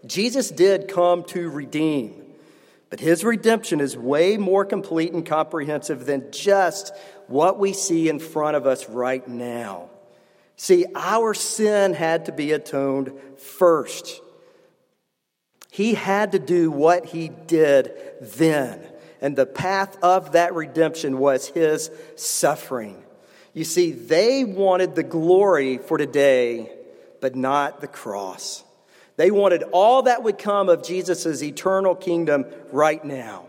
Jesus 0.06 0.50
did 0.50 0.88
come 0.88 1.24
to 1.24 1.48
redeem. 1.48 2.22
But 2.90 3.00
his 3.00 3.24
redemption 3.24 3.80
is 3.80 3.96
way 3.96 4.36
more 4.36 4.64
complete 4.64 5.12
and 5.12 5.26
comprehensive 5.26 6.06
than 6.06 6.30
just 6.30 6.94
what 7.26 7.58
we 7.58 7.72
see 7.72 8.08
in 8.08 8.20
front 8.20 8.56
of 8.56 8.66
us 8.66 8.88
right 8.88 9.26
now. 9.26 9.90
See, 10.56 10.86
our 10.94 11.34
sin 11.34 11.94
had 11.94 12.26
to 12.26 12.32
be 12.32 12.52
atoned 12.52 13.12
first. 13.38 14.20
He 15.76 15.92
had 15.92 16.32
to 16.32 16.38
do 16.38 16.70
what 16.70 17.04
he 17.04 17.28
did 17.28 17.92
then. 18.22 18.80
And 19.20 19.36
the 19.36 19.44
path 19.44 20.02
of 20.02 20.32
that 20.32 20.54
redemption 20.54 21.18
was 21.18 21.48
his 21.48 21.90
suffering. 22.14 23.04
You 23.52 23.64
see, 23.64 23.92
they 23.92 24.42
wanted 24.42 24.94
the 24.94 25.02
glory 25.02 25.76
for 25.76 25.98
today, 25.98 26.72
but 27.20 27.36
not 27.36 27.82
the 27.82 27.88
cross. 27.88 28.64
They 29.18 29.30
wanted 29.30 29.64
all 29.64 30.04
that 30.04 30.22
would 30.22 30.38
come 30.38 30.70
of 30.70 30.82
Jesus' 30.82 31.42
eternal 31.42 31.94
kingdom 31.94 32.46
right 32.72 33.04
now. 33.04 33.44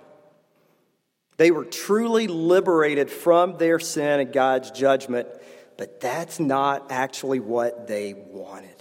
They 1.37 1.51
were 1.51 1.63
truly 1.63 2.27
liberated 2.27 3.09
from 3.09 3.57
their 3.57 3.79
sin 3.79 4.19
and 4.19 4.33
God's 4.33 4.71
judgment, 4.71 5.29
but 5.77 6.01
that's 6.01 6.41
not 6.41 6.91
actually 6.91 7.39
what 7.39 7.87
they 7.87 8.15
wanted. 8.15 8.76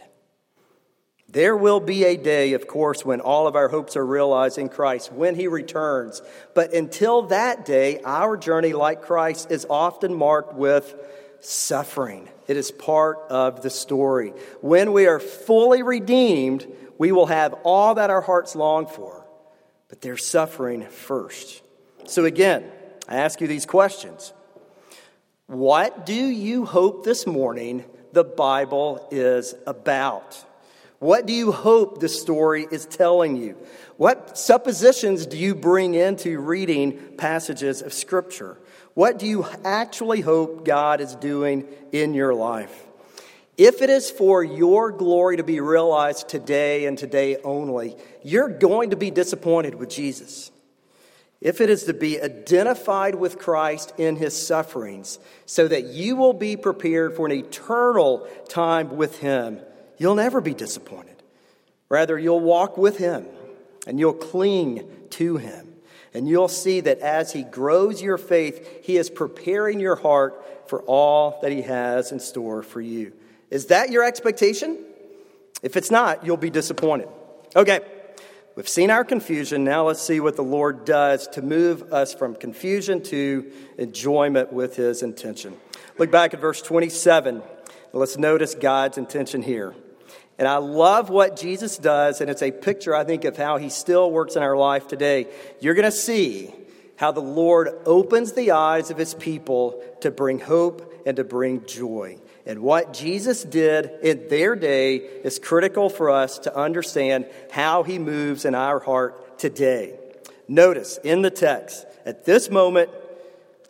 There 1.37 1.55
will 1.55 1.81
be 1.81 2.05
a 2.05 2.17
day, 2.17 2.55
of 2.55 2.67
course, 2.67 3.05
when 3.05 3.21
all 3.21 3.47
of 3.47 3.57
our 3.57 3.69
hopes 3.69 3.95
are 3.95 4.07
realized 4.07 4.57
in 4.57 4.71
Christ, 4.71 5.13
when 5.13 5.35
He 5.35 5.49
returns. 5.49 6.23
But 6.55 6.73
until 6.73 7.25
that 7.25 7.67
day, 7.67 8.01
our 8.07 8.39
journey, 8.39 8.73
like 8.73 9.03
Christ, 9.03 9.51
is 9.51 9.67
often 9.69 10.15
marked 10.15 10.55
with 10.55 10.95
suffering. 11.41 12.31
It 12.49 12.57
is 12.57 12.71
part 12.71 13.19
of 13.29 13.61
the 13.61 13.69
story. 13.69 14.31
When 14.63 14.95
we 14.95 15.07
are 15.09 15.21
fully 15.21 15.83
redeemed, 15.83 16.67
we 16.97 17.13
will 17.13 17.27
have 17.27 17.53
all 17.65 17.97
that 17.97 18.09
our 18.09 18.23
hearts 18.23 18.57
long 18.57 18.87
for. 18.87 19.27
But 19.91 20.01
there's 20.01 20.25
suffering 20.25 20.87
first. 20.87 21.63
So, 22.07 22.25
again, 22.25 22.65
I 23.11 23.17
ask 23.17 23.43
you 23.43 23.47
these 23.47 23.67
questions 23.67 24.33
What 25.49 26.07
do 26.07 26.15
you 26.15 26.65
hope 26.65 27.05
this 27.05 27.27
morning 27.27 27.85
the 28.13 28.25
Bible 28.25 29.07
is 29.11 29.55
about? 29.67 30.43
What 30.99 31.27
do 31.27 31.33
you 31.33 31.53
hope 31.53 32.01
the 32.01 32.09
story 32.09 32.67
is 32.71 32.87
telling 32.87 33.37
you? 33.37 33.57
What 33.97 34.39
suppositions 34.39 35.27
do 35.27 35.37
you 35.37 35.55
bring 35.55 35.95
into 35.95 36.39
reading 36.39 36.99
passages 37.19 37.83
of 37.83 37.93
Scripture? 37.93 38.57
What 38.95 39.19
do 39.19 39.27
you 39.27 39.47
actually 39.65 40.23
hope 40.23 40.65
God 40.65 41.03
is 41.03 41.15
doing 41.15 41.67
in 41.93 42.15
your 42.15 42.35
life? 42.35 42.85
If 43.59 43.83
it 43.83 43.91
is 43.91 44.11
for 44.11 44.43
your 44.45 44.91
glory 44.91 45.39
to 45.39 45.43
be 45.43 45.61
realized 45.61 46.29
today 46.29 46.87
and 46.87 46.97
today 46.97 47.37
only, 47.43 47.97
you're 48.23 48.49
going 48.49 48.91
to 48.91 48.97
be 48.97 49.11
disappointed 49.11 49.75
with 49.75 49.89
Jesus. 49.89 50.51
If 51.41 51.61
it 51.61 51.69
is 51.69 51.85
to 51.85 51.95
be 51.95 52.21
identified 52.21 53.15
with 53.15 53.39
Christ 53.39 53.93
in 53.99 54.17
his 54.17 54.47
sufferings, 54.47 55.19
so 55.45 55.69
that 55.69 55.85
you 55.85 56.17
will 56.17 56.33
be 56.33 56.57
prepared 56.57 57.15
for 57.15 57.27
an 57.27 57.33
eternal 57.33 58.27
time 58.49 58.97
with 58.97 59.19
him, 59.19 59.61
you'll 59.99 60.15
never 60.15 60.41
be 60.41 60.55
disappointed. 60.55 61.17
Rather, 61.89 62.19
you'll 62.19 62.41
walk 62.41 62.77
with 62.77 62.99
Him 62.99 63.27
and 63.87 63.99
you'll 63.99 64.13
cling 64.13 64.89
to 65.11 65.37
Him. 65.37 65.75
And 66.15 66.27
you'll 66.27 66.49
see 66.49 66.81
that 66.81 67.01
as 67.01 67.33
He 67.33 67.43
grows 67.43 68.01
your 68.01 68.19
faith, 68.19 68.85
He 68.85 68.97
is 68.97 69.11
preparing 69.11 69.81
your 69.81 69.97
heart 69.97 70.69
for 70.69 70.83
all 70.83 71.39
that 71.43 71.53
He 71.53 71.63
has 71.63 72.11
in 72.11 72.21
store 72.21 72.63
for 72.63 72.81
you. 72.81 73.13
Is 73.51 73.67
that 73.67 73.91
your 73.91 74.03
expectation? 74.03 74.79
If 75.63 75.77
it's 75.77 75.91
not, 75.91 76.25
you'll 76.25 76.37
be 76.37 76.51
disappointed. 76.51 77.09
Okay, 77.55 77.81
we've 78.57 78.69
seen 78.69 78.91
our 78.91 79.05
confusion. 79.05 79.65
Now 79.65 79.87
let's 79.87 80.03
see 80.03 80.21
what 80.21 80.37
the 80.37 80.43
Lord 80.43 80.85
does 80.85 81.29
to 81.29 81.43
move 81.43 81.93
us 81.93 82.15
from 82.15 82.35
confusion 82.35 83.03
to 83.05 83.53
enjoyment 83.79 84.53
with 84.53 84.77
His 84.77 85.03
intention. 85.03 85.55
Look 85.99 86.11
back 86.11 86.35
at 86.35 86.41
verse 86.41 86.63
27. 86.63 87.43
Let's 87.93 88.19
notice 88.19 88.55
God's 88.55 88.99
intention 88.99 89.43
here. 89.43 89.75
And 90.39 90.47
I 90.47 90.57
love 90.57 91.09
what 91.09 91.37
Jesus 91.37 91.79
does, 91.79 92.21
and 92.21 92.29
it's 92.29 92.43
a 92.43 92.51
picture, 92.51 92.95
I 92.95 93.05
think, 93.05 93.25
of 93.25 93.37
how 93.37 93.57
he 93.57 93.71
still 93.71 94.11
works 94.11 94.37
in 94.37 94.43
our 94.43 94.57
life 94.57 94.87
today. 94.87 95.29
You're 95.61 95.75
going 95.75 95.91
to 95.91 95.91
see 95.91 96.53
how 96.97 97.13
the 97.13 97.21
Lord 97.21 97.71
opens 97.87 98.33
the 98.33 98.51
eyes 98.51 98.91
of 98.91 98.99
his 98.99 99.15
people 99.15 99.83
to 100.01 100.11
bring 100.11 100.39
hope 100.39 100.93
and 101.07 101.17
to 101.17 101.25
bring 101.25 101.65
joy. 101.67 102.19
And 102.45 102.61
what 102.61 102.93
Jesus 102.93 103.43
did 103.43 103.91
in 104.03 104.29
their 104.29 104.55
day 104.55 104.97
is 104.97 105.39
critical 105.39 105.89
for 105.89 106.11
us 106.11 106.39
to 106.41 106.57
understand 106.57 107.27
how 107.51 107.83
he 107.83 107.99
moves 107.99 108.45
in 108.45 108.55
our 108.55 108.79
heart 108.79 109.39
today. 109.39 109.99
Notice 110.49 110.99
in 111.03 111.23
the 111.23 111.31
text, 111.31 111.87
at 112.05 112.25
this 112.25 112.51
moment, 112.51 112.91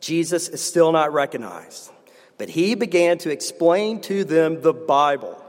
Jesus 0.01 0.49
is 0.49 0.63
still 0.63 0.93
not 0.93 1.13
recognized, 1.13 1.91
but 2.39 2.51
he 2.51 2.75
began 2.75 3.19
to 3.19 3.31
explain 3.31 4.01
to 4.03 4.25
them 4.25 4.61
the 4.61 4.75
Bible. 4.75 5.43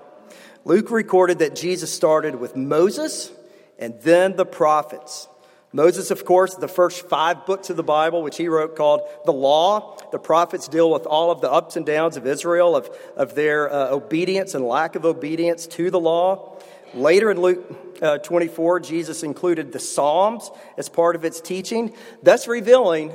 Luke 0.67 0.91
recorded 0.91 1.39
that 1.39 1.55
Jesus 1.55 1.93
started 1.93 2.35
with 2.35 2.57
Moses 2.57 3.31
and 3.79 3.97
then 4.01 4.35
the 4.35 4.45
prophets. 4.45 5.29
Moses, 5.71 6.11
of 6.11 6.25
course, 6.25 6.55
the 6.55 6.67
first 6.67 7.07
five 7.07 7.45
books 7.45 7.69
of 7.69 7.77
the 7.77 7.83
Bible, 7.83 8.21
which 8.21 8.35
he 8.35 8.49
wrote 8.49 8.75
called 8.75 8.99
the 9.23 9.31
Law. 9.31 9.97
The 10.11 10.19
prophets 10.19 10.67
deal 10.67 10.91
with 10.91 11.05
all 11.05 11.31
of 11.31 11.39
the 11.39 11.49
ups 11.49 11.77
and 11.77 11.85
downs 11.85 12.17
of 12.17 12.27
Israel, 12.27 12.75
of, 12.75 12.89
of 13.15 13.33
their 13.33 13.71
uh, 13.71 13.91
obedience 13.91 14.55
and 14.55 14.65
lack 14.65 14.95
of 14.97 15.05
obedience 15.05 15.67
to 15.67 15.89
the 15.89 16.01
law. 16.01 16.59
Later 16.93 17.31
in 17.31 17.39
Luke 17.39 18.01
uh, 18.01 18.17
24, 18.17 18.81
Jesus 18.81 19.23
included 19.23 19.71
the 19.71 19.79
Psalms 19.79 20.51
as 20.77 20.89
part 20.89 21.15
of 21.15 21.23
its 21.23 21.39
teaching, 21.39 21.93
thus 22.23 22.45
revealing 22.45 23.13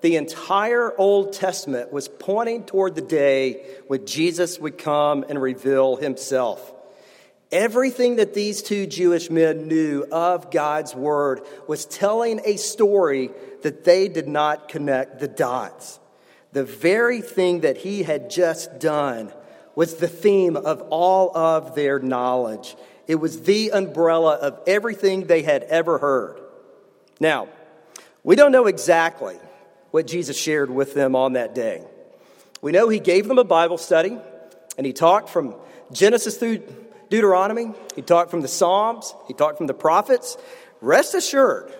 the 0.00 0.16
entire 0.16 0.98
Old 0.98 1.34
Testament 1.34 1.92
was 1.92 2.08
pointing 2.08 2.64
toward 2.64 2.94
the 2.94 3.02
day 3.02 3.62
when 3.88 4.06
Jesus 4.06 4.58
would 4.58 4.78
come 4.78 5.22
and 5.28 5.38
reveal 5.42 5.96
himself. 5.96 6.70
Everything 7.54 8.16
that 8.16 8.34
these 8.34 8.62
two 8.62 8.84
Jewish 8.84 9.30
men 9.30 9.68
knew 9.68 10.04
of 10.10 10.50
God's 10.50 10.92
word 10.92 11.42
was 11.68 11.86
telling 11.86 12.40
a 12.44 12.56
story 12.56 13.30
that 13.62 13.84
they 13.84 14.08
did 14.08 14.26
not 14.26 14.68
connect 14.68 15.20
the 15.20 15.28
dots. 15.28 16.00
The 16.50 16.64
very 16.64 17.20
thing 17.20 17.60
that 17.60 17.76
he 17.76 18.02
had 18.02 18.28
just 18.28 18.80
done 18.80 19.32
was 19.76 19.94
the 19.94 20.08
theme 20.08 20.56
of 20.56 20.82
all 20.90 21.36
of 21.36 21.76
their 21.76 22.00
knowledge. 22.00 22.74
It 23.06 23.16
was 23.16 23.42
the 23.42 23.70
umbrella 23.70 24.34
of 24.34 24.58
everything 24.66 25.28
they 25.28 25.42
had 25.42 25.62
ever 25.62 25.98
heard. 25.98 26.40
Now, 27.20 27.46
we 28.24 28.34
don't 28.34 28.50
know 28.50 28.66
exactly 28.66 29.36
what 29.92 30.08
Jesus 30.08 30.36
shared 30.36 30.70
with 30.70 30.94
them 30.94 31.14
on 31.14 31.34
that 31.34 31.54
day. 31.54 31.84
We 32.60 32.72
know 32.72 32.88
he 32.88 32.98
gave 32.98 33.28
them 33.28 33.38
a 33.38 33.44
Bible 33.44 33.78
study 33.78 34.18
and 34.76 34.84
he 34.84 34.92
talked 34.92 35.28
from 35.28 35.54
Genesis 35.92 36.36
through 36.36 36.62
Deuteronomy, 37.14 37.70
he 37.94 38.02
talked 38.02 38.28
from 38.28 38.40
the 38.40 38.48
Psalms, 38.48 39.14
he 39.28 39.34
talked 39.34 39.58
from 39.58 39.68
the 39.68 39.74
prophets. 39.74 40.36
Rest 40.80 41.14
assured, 41.14 41.72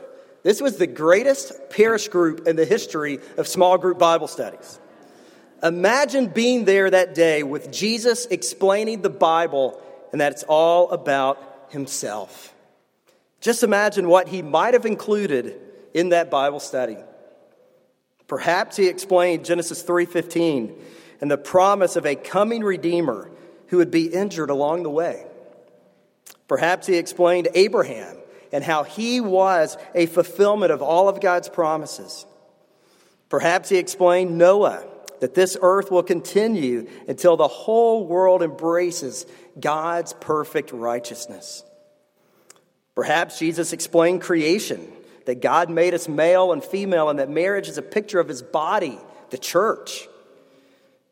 this 0.45 0.61
was 0.61 0.77
the 0.77 0.87
greatest 0.87 1.71
parish 1.71 2.07
group 2.07 2.47
in 2.47 2.55
the 2.55 2.65
history 2.65 3.19
of 3.37 3.49
small 3.49 3.77
group 3.77 3.99
Bible 3.99 4.29
studies. 4.29 4.79
Imagine 5.61 6.29
being 6.29 6.67
there 6.67 6.89
that 6.89 7.17
day 7.17 7.43
with 7.43 7.73
Jesus 7.73 8.27
explaining 8.27 9.03
the 9.03 9.11
Bible 9.11 9.83
and 10.13 10.21
that 10.21 10.31
it's 10.31 10.45
all 10.45 10.89
about 10.93 11.67
himself. 11.71 12.55
Just 13.41 13.65
imagine 13.65 14.07
what 14.07 14.29
he 14.29 14.41
might 14.41 14.75
have 14.75 14.87
included 14.87 15.61
in 15.95 16.11
that 16.11 16.31
Bible 16.31 16.61
study. 16.61 16.99
Perhaps 18.29 18.77
he 18.77 18.87
explained 18.87 19.45
Genesis 19.45 19.83
3:15 19.83 20.81
and 21.21 21.29
the 21.29 21.37
promise 21.37 21.97
of 21.97 22.07
a 22.07 22.15
coming 22.15 22.63
redeemer 22.63 23.33
who 23.69 23.79
would 23.79 23.91
be 23.91 24.07
injured 24.07 24.51
along 24.51 24.83
the 24.83 24.91
way. 24.91 25.27
Perhaps 26.49 26.87
he 26.87 26.97
explained 26.97 27.49
Abraham 27.55 28.17
and 28.53 28.63
how 28.63 28.85
he 28.85 29.21
was 29.21 29.77
a 29.95 30.07
fulfillment 30.07 30.73
of 30.73 30.83
all 30.83 31.09
of 31.09 31.21
God's 31.21 31.49
promises. 31.49 32.27
Perhaps 33.29 33.69
he 33.69 33.79
explained 33.79 34.39
Noah 34.39 34.87
that 35.21 35.35
this 35.35 35.57
earth 35.61 35.91
will 35.91 36.03
continue 36.03 36.89
until 37.09 37.37
the 37.37 37.49
whole 37.49 38.07
world 38.07 38.43
embraces 38.43 39.27
God's 39.59 40.13
perfect 40.13 40.71
righteousness. 40.73 41.65
Perhaps 42.95 43.39
Jesus 43.39 43.73
explained 43.73 44.21
creation, 44.21 44.87
that 45.27 45.41
God 45.41 45.71
made 45.71 45.95
us 45.95 46.09
male 46.09 46.53
and 46.53 46.63
female, 46.63 47.09
and 47.09 47.19
that 47.19 47.31
marriage 47.31 47.69
is 47.69 47.79
a 47.79 47.83
picture 47.83 48.21
of 48.21 48.29
his 48.29 48.43
body, 48.43 48.99
the 49.31 49.39
church. 49.39 50.07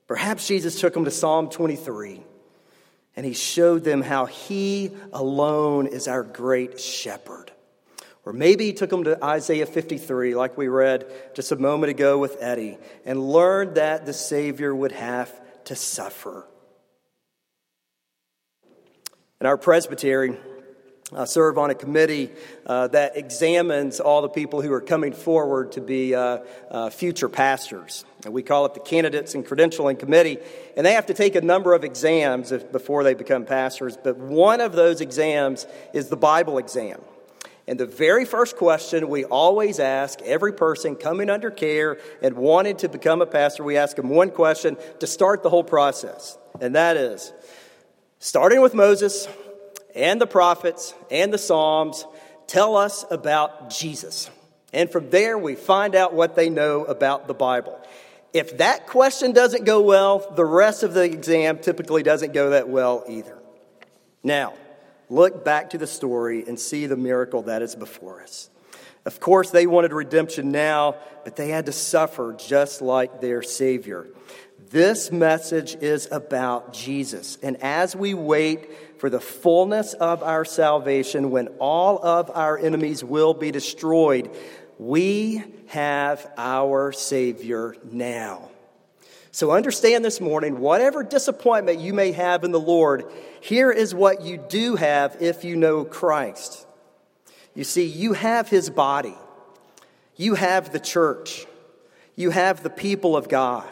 Perhaps 0.06 0.46
Jesus 0.46 0.78
took 0.78 0.94
him 0.94 1.06
to 1.06 1.10
Psalm 1.10 1.48
23 1.48 2.22
and 3.16 3.26
he 3.26 3.34
showed 3.34 3.84
them 3.84 4.02
how 4.02 4.26
he 4.26 4.90
alone 5.12 5.86
is 5.86 6.08
our 6.08 6.22
great 6.22 6.80
shepherd. 6.80 7.50
Or 8.24 8.32
maybe 8.32 8.66
he 8.66 8.72
took 8.72 8.90
them 8.90 9.04
to 9.04 9.22
Isaiah 9.22 9.66
53, 9.66 10.34
like 10.34 10.56
we 10.56 10.68
read 10.68 11.10
just 11.34 11.50
a 11.50 11.56
moment 11.56 11.90
ago 11.90 12.18
with 12.18 12.36
Eddie, 12.40 12.78
and 13.04 13.20
learned 13.20 13.74
that 13.74 14.06
the 14.06 14.12
Savior 14.12 14.74
would 14.74 14.92
have 14.92 15.32
to 15.64 15.74
suffer. 15.74 16.46
In 19.40 19.46
our 19.46 19.56
presbytery, 19.56 20.38
I 21.14 21.24
serve 21.26 21.58
on 21.58 21.70
a 21.70 21.74
committee 21.74 22.30
uh, 22.66 22.88
that 22.88 23.16
examines 23.16 24.00
all 24.00 24.22
the 24.22 24.28
people 24.28 24.62
who 24.62 24.72
are 24.72 24.80
coming 24.80 25.12
forward 25.12 25.72
to 25.72 25.80
be 25.80 26.14
uh, 26.14 26.38
uh, 26.70 26.90
future 26.90 27.28
pastors. 27.28 28.04
And 28.24 28.32
we 28.32 28.42
call 28.42 28.64
it 28.66 28.74
the 28.74 28.80
Candidates 28.80 29.34
and 29.34 29.44
Credentialing 29.44 29.98
Committee. 29.98 30.38
And 30.76 30.86
they 30.86 30.92
have 30.92 31.06
to 31.06 31.14
take 31.14 31.34
a 31.34 31.40
number 31.40 31.74
of 31.74 31.84
exams 31.84 32.50
if, 32.52 32.72
before 32.72 33.04
they 33.04 33.14
become 33.14 33.44
pastors. 33.44 33.96
But 33.96 34.16
one 34.16 34.60
of 34.60 34.72
those 34.72 35.00
exams 35.00 35.66
is 35.92 36.08
the 36.08 36.16
Bible 36.16 36.58
exam. 36.58 37.00
And 37.66 37.78
the 37.78 37.86
very 37.86 38.24
first 38.24 38.56
question 38.56 39.08
we 39.08 39.24
always 39.24 39.78
ask 39.78 40.20
every 40.22 40.52
person 40.52 40.96
coming 40.96 41.30
under 41.30 41.50
care 41.50 41.98
and 42.22 42.36
wanting 42.36 42.76
to 42.78 42.88
become 42.88 43.22
a 43.22 43.26
pastor, 43.26 43.62
we 43.62 43.76
ask 43.76 43.96
them 43.96 44.08
one 44.08 44.30
question 44.30 44.76
to 45.00 45.06
start 45.06 45.42
the 45.42 45.50
whole 45.50 45.64
process. 45.64 46.38
And 46.60 46.74
that 46.74 46.96
is 46.96 47.32
starting 48.18 48.60
with 48.60 48.74
Moses, 48.74 49.28
and 49.94 50.20
the 50.20 50.26
prophets 50.26 50.94
and 51.10 51.32
the 51.32 51.38
Psalms 51.38 52.06
tell 52.46 52.76
us 52.76 53.04
about 53.10 53.70
Jesus. 53.70 54.30
And 54.72 54.90
from 54.90 55.10
there, 55.10 55.36
we 55.36 55.54
find 55.54 55.94
out 55.94 56.14
what 56.14 56.34
they 56.34 56.48
know 56.48 56.84
about 56.84 57.28
the 57.28 57.34
Bible. 57.34 57.78
If 58.32 58.58
that 58.58 58.86
question 58.86 59.32
doesn't 59.32 59.64
go 59.64 59.82
well, 59.82 60.32
the 60.34 60.44
rest 60.44 60.82
of 60.82 60.94
the 60.94 61.02
exam 61.02 61.58
typically 61.58 62.02
doesn't 62.02 62.32
go 62.32 62.50
that 62.50 62.68
well 62.68 63.04
either. 63.06 63.38
Now, 64.22 64.54
look 65.10 65.44
back 65.44 65.70
to 65.70 65.78
the 65.78 65.86
story 65.86 66.44
and 66.46 66.58
see 66.58 66.86
the 66.86 66.96
miracle 66.96 67.42
that 67.42 67.60
is 67.60 67.74
before 67.74 68.22
us. 68.22 68.48
Of 69.04 69.20
course, 69.20 69.50
they 69.50 69.66
wanted 69.66 69.92
redemption 69.92 70.52
now, 70.52 70.96
but 71.24 71.36
they 71.36 71.48
had 71.48 71.66
to 71.66 71.72
suffer 71.72 72.34
just 72.38 72.80
like 72.80 73.20
their 73.20 73.42
Savior. 73.42 74.06
This 74.70 75.12
message 75.12 75.74
is 75.74 76.08
about 76.10 76.72
Jesus. 76.72 77.36
And 77.42 77.62
as 77.62 77.94
we 77.96 78.14
wait 78.14 78.91
for 79.02 79.10
the 79.10 79.18
fullness 79.18 79.94
of 79.94 80.22
our 80.22 80.44
salvation, 80.44 81.32
when 81.32 81.48
all 81.58 81.98
of 82.04 82.30
our 82.30 82.56
enemies 82.56 83.02
will 83.02 83.34
be 83.34 83.50
destroyed, 83.50 84.30
we 84.78 85.42
have 85.66 86.30
our 86.38 86.92
Savior 86.92 87.74
now. 87.90 88.48
So 89.32 89.50
understand 89.50 90.04
this 90.04 90.20
morning, 90.20 90.60
whatever 90.60 91.02
disappointment 91.02 91.80
you 91.80 91.92
may 91.92 92.12
have 92.12 92.44
in 92.44 92.52
the 92.52 92.60
Lord, 92.60 93.04
here 93.40 93.72
is 93.72 93.92
what 93.92 94.22
you 94.22 94.36
do 94.36 94.76
have 94.76 95.16
if 95.20 95.42
you 95.42 95.56
know 95.56 95.84
Christ. 95.84 96.64
You 97.56 97.64
see, 97.64 97.86
you 97.86 98.12
have 98.12 98.48
His 98.48 98.70
body, 98.70 99.18
you 100.14 100.36
have 100.36 100.70
the 100.70 100.78
church, 100.78 101.44
you 102.14 102.30
have 102.30 102.62
the 102.62 102.70
people 102.70 103.16
of 103.16 103.28
God. 103.28 103.66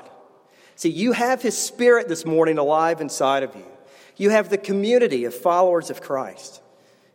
See, 0.75 0.91
you 0.91 1.13
have 1.13 1.41
His 1.41 1.57
Spirit 1.57 2.09
this 2.09 2.27
morning 2.27 2.59
alive 2.59 3.01
inside 3.01 3.45
of 3.45 3.55
you. 3.55 3.70
You 4.21 4.29
have 4.29 4.51
the 4.51 4.59
community 4.59 5.25
of 5.25 5.35
followers 5.35 5.89
of 5.89 6.03
Christ. 6.03 6.61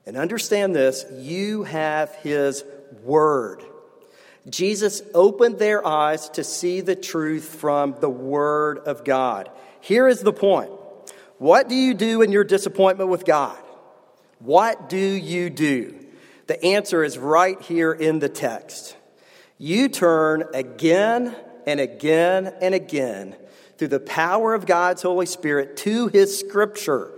And 0.08 0.18
understand 0.18 0.76
this 0.76 1.06
you 1.12 1.62
have 1.62 2.16
His 2.16 2.64
Word. 3.04 3.64
Jesus 4.50 5.04
opened 5.14 5.60
their 5.60 5.86
eyes 5.86 6.30
to 6.30 6.44
see 6.44 6.82
the 6.82 6.96
truth 6.96 7.44
from 7.44 7.96
the 8.00 8.10
Word 8.10 8.80
of 8.80 9.04
God. 9.04 9.52
Here 9.82 10.08
is 10.08 10.22
the 10.22 10.34
point 10.34 10.72
What 11.38 11.70
do 11.70 11.76
you 11.76 11.94
do 11.94 12.24
in 12.24 12.32
your 12.32 12.44
disappointment 12.44 13.12
with 13.12 13.24
God? 13.24 13.60
What 14.40 14.90
do 14.90 14.98
you 14.98 15.52
do? 15.52 15.94
The 16.48 16.64
answer 16.66 17.04
is 17.04 17.20
right 17.20 17.62
here 17.62 17.94
in 17.94 18.18
the 18.18 18.30
text. 18.30 18.98
You 19.60 19.90
turn 19.90 20.46
again 20.56 21.36
and 21.66 21.80
again 21.80 22.54
and 22.62 22.76
again 22.76 23.36
through 23.78 23.90
the 23.90 24.00
power 24.00 24.54
of 24.54 24.66
God's 24.66 25.02
Holy 25.02 25.26
Spirit 25.26 25.78
to 25.78 26.08
His 26.08 26.40
Scripture, 26.40 27.12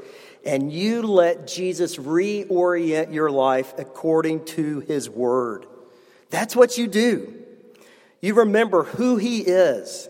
and 0.46 0.72
you 0.72 1.02
let 1.04 1.48
Jesus 1.48 1.98
reorient 1.98 3.14
your 3.14 3.30
life 3.30 3.74
according 3.78 4.46
to 4.46 4.80
His 4.82 5.10
Word. 5.10 5.66
That's 6.30 6.56
what 6.56 6.78
you 6.78 6.88
do. 6.88 7.34
You 8.22 8.36
remember 8.36 8.84
who 8.84 9.18
He 9.18 9.40
is, 9.40 10.10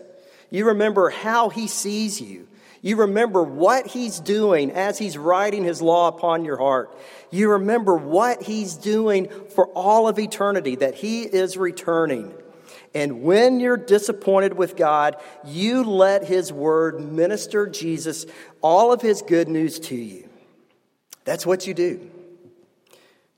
you 0.50 0.66
remember 0.66 1.10
how 1.10 1.50
He 1.50 1.66
sees 1.66 2.20
you. 2.20 2.48
You 2.80 2.96
remember 2.96 3.42
what 3.42 3.88
he's 3.88 4.20
doing 4.20 4.70
as 4.70 4.98
he's 4.98 5.18
writing 5.18 5.64
his 5.64 5.82
law 5.82 6.08
upon 6.08 6.44
your 6.44 6.58
heart. 6.58 6.96
You 7.30 7.50
remember 7.50 7.96
what 7.96 8.42
he's 8.42 8.74
doing 8.74 9.28
for 9.54 9.66
all 9.68 10.06
of 10.06 10.18
eternity, 10.18 10.76
that 10.76 10.94
he 10.94 11.22
is 11.22 11.56
returning. 11.56 12.32
And 12.98 13.22
when 13.22 13.60
you're 13.60 13.76
disappointed 13.76 14.54
with 14.54 14.74
God, 14.74 15.18
you 15.44 15.84
let 15.84 16.24
His 16.24 16.52
Word 16.52 17.00
minister 17.00 17.68
Jesus, 17.68 18.26
all 18.60 18.92
of 18.92 19.00
His 19.00 19.22
good 19.22 19.46
news 19.46 19.78
to 19.78 19.94
you. 19.94 20.28
That's 21.24 21.46
what 21.46 21.64
you 21.64 21.74
do. 21.74 22.10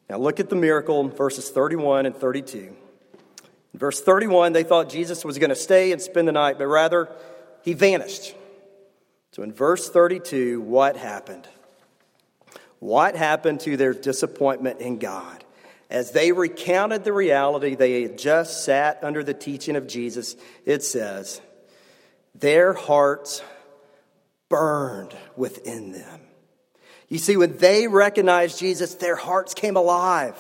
Now 0.09 0.17
look 0.17 0.41
at 0.41 0.49
the 0.49 0.57
miracle 0.57 0.99
in 1.03 1.11
verses 1.11 1.51
31 1.51 2.07
and 2.07 2.17
32. 2.17 2.59
In 2.59 3.79
verse 3.79 4.01
31, 4.01 4.55
they 4.55 4.63
thought 4.63 4.89
Jesus 4.89 5.27
was 5.27 5.37
going 5.37 5.51
to 5.51 5.57
stay 5.57 5.93
and 5.93 6.01
spend 6.01 6.27
the 6.27 6.33
night, 6.33 6.57
but 6.57 6.67
rather, 6.67 7.11
he 7.63 7.75
vanished. 7.75 8.35
So 9.33 9.43
in 9.43 9.53
verse 9.53 9.91
32, 9.91 10.63
what 10.63 10.97
happened? 10.97 11.47
What 12.79 13.15
happened 13.15 13.61
to 13.61 13.77
their 13.77 13.93
disappointment 13.93 14.81
in 14.81 14.99
God? 14.99 15.45
As 15.91 16.13
they 16.13 16.33
recounted 16.33 17.05
the 17.05 17.13
reality 17.13 17.75
they 17.75 18.03
had 18.03 18.17
just 18.17 18.65
sat 18.65 19.01
under 19.03 19.25
the 19.25 19.35
teaching 19.35 19.77
of 19.77 19.89
Jesus, 19.89 20.37
it 20.65 20.83
says, 20.83 21.41
their 22.35 22.73
hearts 22.73 23.43
burned 24.49 25.15
within 25.37 25.93
them. 25.93 26.21
You 27.09 27.19
see, 27.19 27.37
when 27.37 27.59
they 27.59 27.89
recognized 27.89 28.59
Jesus, 28.59 28.95
their 28.95 29.17
hearts 29.17 29.53
came 29.53 29.77
alive 29.77 30.37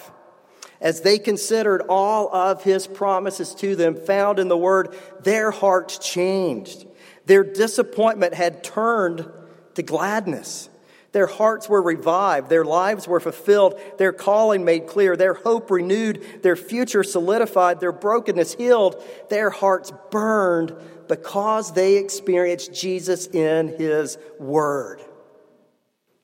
as 0.81 1.03
they 1.03 1.19
considered 1.19 1.83
all 1.89 2.35
of 2.35 2.65
his 2.65 2.87
promises 2.87 3.55
to 3.57 3.77
them 3.77 3.97
found 3.97 4.39
in 4.39 4.49
the 4.49 4.57
word, 4.57 4.97
their 5.23 5.51
hearts 5.51 5.99
changed. 5.99 6.87
Their 7.27 7.45
disappointment 7.45 8.35
had 8.35 8.65
turned 8.65 9.29
to 9.75 9.83
gladness. 9.83 10.70
Their 11.13 11.27
hearts 11.27 11.69
were 11.69 11.83
revived. 11.83 12.49
Their 12.49 12.65
lives 12.65 13.09
were 13.09 13.21
fulfilled. 13.21 13.81
Their 13.99 14.13
calling 14.13 14.65
made 14.65 14.87
clear. 14.87 15.17
Their 15.17 15.35
hope 15.35 15.71
renewed. 15.71 16.43
Their 16.43 16.57
future 16.57 17.03
solidified. 17.03 17.81
Their 17.81 17.93
brokenness 17.93 18.55
healed. 18.55 19.03
Their 19.29 19.51
hearts 19.51 19.93
burned 20.11 20.75
because 21.09 21.73
they 21.73 21.97
experienced 21.97 22.73
Jesus 22.73 23.27
in 23.27 23.77
His 23.77 24.19
Word. 24.39 25.01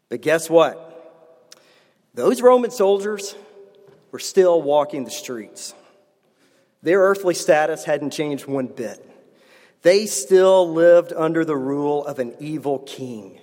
But 0.08 0.22
guess 0.22 0.48
what? 0.48 0.82
Those 2.14 2.40
Roman 2.40 2.70
soldiers 2.70 3.34
were 4.12 4.20
still 4.20 4.62
walking 4.62 5.04
the 5.04 5.10
streets. 5.10 5.74
Their 6.82 7.00
earthly 7.00 7.34
status 7.34 7.84
hadn't 7.84 8.12
changed 8.12 8.46
one 8.46 8.68
bit. 8.68 9.02
They 9.82 10.06
still 10.06 10.72
lived 10.72 11.12
under 11.12 11.44
the 11.44 11.56
rule 11.56 12.06
of 12.06 12.20
an 12.20 12.34
evil 12.38 12.78
king. 12.78 13.40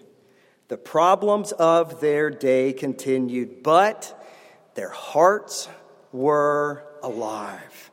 The 0.74 0.78
problems 0.78 1.52
of 1.52 2.02
their 2.02 2.32
day 2.32 2.74
continued, 2.74 3.62
but 3.62 4.20
their 4.74 4.90
hearts 4.90 5.70
were 6.12 6.84
alive. 7.04 7.92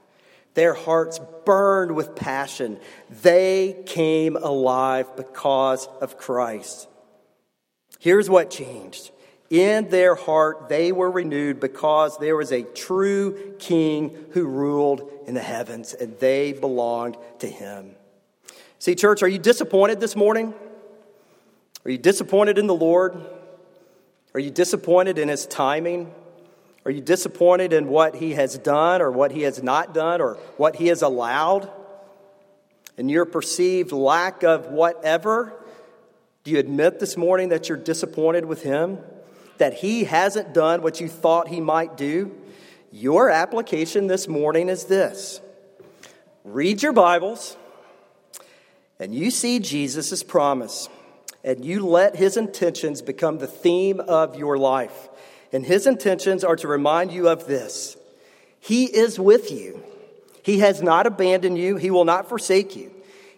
Their 0.54 0.72
hearts 0.72 1.20
burned 1.44 1.94
with 1.94 2.16
passion. 2.16 2.80
They 3.10 3.82
came 3.84 4.34
alive 4.34 5.14
because 5.14 5.88
of 6.00 6.16
Christ. 6.16 6.88
Here's 7.98 8.30
what 8.30 8.48
changed 8.48 9.10
in 9.50 9.90
their 9.90 10.14
heart, 10.14 10.70
they 10.70 10.90
were 10.90 11.10
renewed 11.10 11.60
because 11.60 12.16
there 12.16 12.34
was 12.34 12.50
a 12.50 12.62
true 12.62 13.56
king 13.58 14.16
who 14.30 14.46
ruled 14.46 15.06
in 15.26 15.34
the 15.34 15.42
heavens 15.42 15.92
and 15.92 16.18
they 16.18 16.54
belonged 16.54 17.18
to 17.40 17.46
him. 17.46 17.94
See, 18.78 18.94
church, 18.94 19.22
are 19.22 19.28
you 19.28 19.38
disappointed 19.38 20.00
this 20.00 20.16
morning? 20.16 20.54
Are 21.84 21.90
you 21.90 21.98
disappointed 21.98 22.58
in 22.58 22.66
the 22.66 22.74
Lord? 22.74 23.20
Are 24.34 24.40
you 24.40 24.50
disappointed 24.50 25.18
in 25.18 25.28
his 25.28 25.46
timing? 25.46 26.12
Are 26.84 26.90
you 26.90 27.00
disappointed 27.00 27.72
in 27.72 27.88
what 27.88 28.16
he 28.16 28.32
has 28.32 28.56
done 28.58 29.02
or 29.02 29.10
what 29.10 29.32
he 29.32 29.42
has 29.42 29.62
not 29.62 29.94
done 29.94 30.20
or 30.20 30.34
what 30.56 30.76
he 30.76 30.88
has 30.88 31.02
allowed? 31.02 31.70
In 32.96 33.08
your 33.08 33.24
perceived 33.24 33.92
lack 33.92 34.42
of 34.42 34.66
whatever, 34.66 35.52
do 36.44 36.50
you 36.50 36.58
admit 36.58 37.00
this 37.00 37.16
morning 37.16 37.50
that 37.50 37.68
you're 37.68 37.78
disappointed 37.78 38.44
with 38.44 38.62
him? 38.62 38.98
that 39.60 39.74
he 39.74 40.04
hasn't 40.04 40.54
done 40.54 40.80
what 40.80 41.00
you 41.00 41.08
thought 41.08 41.48
he 41.48 41.60
might 41.60 41.98
do, 41.98 42.34
your 42.90 43.28
application 43.28 44.06
this 44.06 44.26
morning 44.26 44.70
is 44.70 44.84
this 44.84 45.40
read 46.44 46.82
your 46.82 46.94
Bibles, 46.94 47.58
and 48.98 49.14
you 49.14 49.30
see 49.30 49.58
Jesus' 49.58 50.22
promise, 50.22 50.88
and 51.42 51.64
you 51.64 51.86
let 51.86 52.16
his 52.16 52.36
intentions 52.36 53.02
become 53.02 53.38
the 53.38 53.46
theme 53.46 54.00
of 54.00 54.36
your 54.36 54.58
life. 54.58 55.08
And 55.52 55.64
his 55.64 55.86
intentions 55.86 56.44
are 56.44 56.56
to 56.56 56.68
remind 56.68 57.12
you 57.12 57.28
of 57.28 57.46
this 57.46 57.96
He 58.60 58.84
is 58.84 59.18
with 59.18 59.50
you, 59.50 59.82
He 60.42 60.60
has 60.60 60.82
not 60.82 61.06
abandoned 61.06 61.58
you, 61.58 61.76
He 61.76 61.90
will 61.90 62.04
not 62.04 62.28
forsake 62.28 62.76
you. 62.76 62.92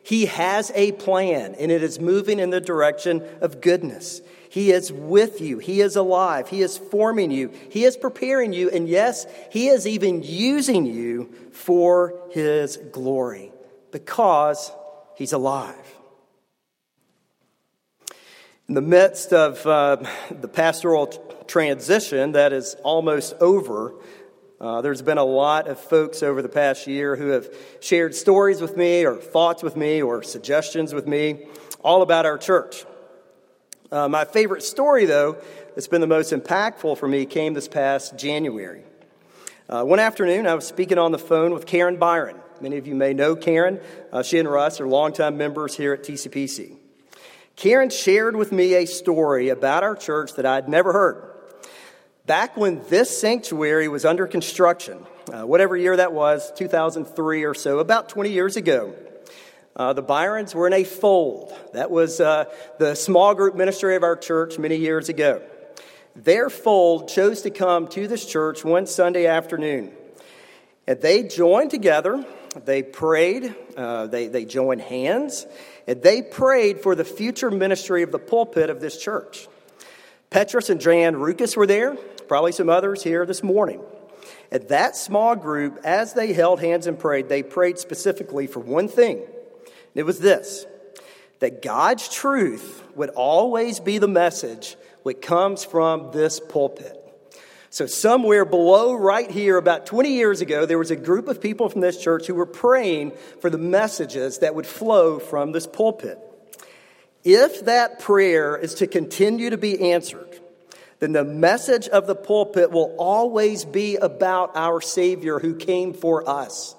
He 0.04 0.26
has 0.26 0.72
a 0.74 0.92
plan, 0.92 1.54
and 1.54 1.70
it 1.70 1.82
is 1.82 2.00
moving 2.00 2.40
in 2.40 2.50
the 2.50 2.60
direction 2.60 3.22
of 3.40 3.60
goodness. 3.60 4.20
He 4.50 4.70
is 4.70 4.92
with 4.92 5.40
you. 5.40 5.58
He 5.58 5.80
is 5.80 5.96
alive. 5.96 6.48
He 6.48 6.60
is 6.60 6.76
forming 6.76 7.30
you. 7.30 7.52
He 7.70 7.84
is 7.84 7.96
preparing 7.96 8.52
you. 8.52 8.68
And 8.68 8.86
yes, 8.86 9.26
He 9.50 9.68
is 9.68 9.86
even 9.86 10.22
using 10.22 10.84
you 10.84 11.32
for 11.52 12.20
His 12.32 12.76
glory 12.76 13.52
because 13.92 14.70
He's 15.14 15.32
alive. 15.32 15.76
In 18.72 18.74
the 18.74 18.80
midst 18.80 19.34
of 19.34 19.66
uh, 19.66 19.98
the 20.30 20.48
pastoral 20.48 21.08
transition 21.46 22.32
that 22.32 22.54
is 22.54 22.74
almost 22.82 23.34
over, 23.38 23.92
uh, 24.62 24.80
there's 24.80 25.02
been 25.02 25.18
a 25.18 25.24
lot 25.24 25.68
of 25.68 25.78
folks 25.78 26.22
over 26.22 26.40
the 26.40 26.48
past 26.48 26.86
year 26.86 27.14
who 27.14 27.26
have 27.26 27.54
shared 27.80 28.14
stories 28.14 28.62
with 28.62 28.78
me, 28.78 29.04
or 29.04 29.16
thoughts 29.16 29.62
with 29.62 29.76
me, 29.76 30.00
or 30.00 30.22
suggestions 30.22 30.94
with 30.94 31.06
me, 31.06 31.44
all 31.84 32.00
about 32.00 32.24
our 32.24 32.38
church. 32.38 32.86
Uh, 33.90 34.08
my 34.08 34.24
favorite 34.24 34.62
story, 34.62 35.04
though, 35.04 35.36
that's 35.74 35.88
been 35.88 36.00
the 36.00 36.06
most 36.06 36.32
impactful 36.32 36.96
for 36.96 37.06
me 37.06 37.26
came 37.26 37.52
this 37.52 37.68
past 37.68 38.16
January. 38.16 38.84
Uh, 39.68 39.84
one 39.84 39.98
afternoon, 39.98 40.46
I 40.46 40.54
was 40.54 40.66
speaking 40.66 40.96
on 40.96 41.12
the 41.12 41.18
phone 41.18 41.52
with 41.52 41.66
Karen 41.66 41.98
Byron. 41.98 42.38
Many 42.62 42.78
of 42.78 42.86
you 42.86 42.94
may 42.94 43.12
know 43.12 43.36
Karen. 43.36 43.80
Uh, 44.10 44.22
she 44.22 44.38
and 44.38 44.50
Russ 44.50 44.80
are 44.80 44.88
longtime 44.88 45.36
members 45.36 45.76
here 45.76 45.92
at 45.92 46.04
TCPC. 46.04 46.78
Karen 47.56 47.90
shared 47.90 48.34
with 48.36 48.52
me 48.52 48.74
a 48.74 48.86
story 48.86 49.48
about 49.50 49.82
our 49.82 49.94
church 49.94 50.34
that 50.34 50.46
I'd 50.46 50.68
never 50.68 50.92
heard. 50.92 51.32
Back 52.26 52.56
when 52.56 52.82
this 52.88 53.20
sanctuary 53.20 53.88
was 53.88 54.04
under 54.04 54.26
construction, 54.26 55.04
uh, 55.32 55.42
whatever 55.42 55.76
year 55.76 55.96
that 55.96 56.12
was, 56.12 56.52
2003 56.52 57.44
or 57.44 57.54
so, 57.54 57.78
about 57.78 58.08
20 58.08 58.30
years 58.30 58.56
ago, 58.56 58.94
uh, 59.74 59.92
the 59.92 60.02
Byrons 60.02 60.54
were 60.54 60.66
in 60.66 60.72
a 60.72 60.84
fold. 60.84 61.52
That 61.72 61.90
was 61.90 62.20
uh, 62.20 62.44
the 62.78 62.94
small 62.94 63.34
group 63.34 63.54
ministry 63.54 63.96
of 63.96 64.02
our 64.02 64.16
church 64.16 64.58
many 64.58 64.76
years 64.76 65.08
ago. 65.08 65.42
Their 66.14 66.50
fold 66.50 67.08
chose 67.08 67.42
to 67.42 67.50
come 67.50 67.88
to 67.88 68.06
this 68.06 68.26
church 68.26 68.64
one 68.64 68.86
Sunday 68.86 69.26
afternoon. 69.26 69.92
And 70.86 71.00
they 71.00 71.22
joined 71.22 71.70
together, 71.70 72.24
they 72.64 72.82
prayed, 72.82 73.54
uh, 73.76 74.08
they, 74.08 74.26
they 74.26 74.44
joined 74.44 74.82
hands, 74.82 75.46
and 75.86 76.02
they 76.02 76.22
prayed 76.22 76.80
for 76.80 76.94
the 76.94 77.04
future 77.04 77.50
ministry 77.50 78.02
of 78.02 78.12
the 78.12 78.18
pulpit 78.18 78.70
of 78.70 78.80
this 78.80 78.96
church. 78.96 79.48
Petrus 80.30 80.70
and 80.70 80.80
Jan 80.80 81.14
Rukas 81.14 81.56
were 81.56 81.66
there, 81.66 81.94
probably 82.28 82.52
some 82.52 82.68
others 82.68 83.02
here 83.02 83.26
this 83.26 83.42
morning. 83.42 83.80
At 84.50 84.68
that 84.68 84.96
small 84.96 85.34
group, 85.34 85.80
as 85.84 86.14
they 86.14 86.32
held 86.32 86.60
hands 86.60 86.86
and 86.86 86.98
prayed, 86.98 87.28
they 87.28 87.42
prayed 87.42 87.78
specifically 87.78 88.46
for 88.46 88.60
one 88.60 88.88
thing 88.88 89.18
And 89.18 89.96
it 89.96 90.04
was 90.04 90.20
this 90.20 90.66
that 91.40 91.60
God's 91.60 92.08
truth 92.08 92.84
would 92.94 93.10
always 93.10 93.80
be 93.80 93.98
the 93.98 94.06
message 94.06 94.76
that 95.04 95.20
comes 95.20 95.64
from 95.64 96.12
this 96.12 96.38
pulpit. 96.38 97.01
So, 97.72 97.86
somewhere 97.86 98.44
below 98.44 98.92
right 98.92 99.30
here, 99.30 99.56
about 99.56 99.86
20 99.86 100.12
years 100.12 100.42
ago, 100.42 100.66
there 100.66 100.78
was 100.78 100.90
a 100.90 100.96
group 100.96 101.26
of 101.26 101.40
people 101.40 101.70
from 101.70 101.80
this 101.80 101.96
church 101.96 102.26
who 102.26 102.34
were 102.34 102.44
praying 102.44 103.12
for 103.40 103.48
the 103.48 103.56
messages 103.56 104.40
that 104.40 104.54
would 104.54 104.66
flow 104.66 105.18
from 105.18 105.52
this 105.52 105.66
pulpit. 105.66 106.18
If 107.24 107.64
that 107.64 107.98
prayer 107.98 108.58
is 108.58 108.74
to 108.74 108.86
continue 108.86 109.48
to 109.48 109.56
be 109.56 109.90
answered, 109.90 110.38
then 110.98 111.12
the 111.12 111.24
message 111.24 111.88
of 111.88 112.06
the 112.06 112.14
pulpit 112.14 112.70
will 112.70 112.94
always 112.98 113.64
be 113.64 113.96
about 113.96 114.54
our 114.54 114.82
Savior 114.82 115.38
who 115.38 115.54
came 115.54 115.94
for 115.94 116.28
us. 116.28 116.74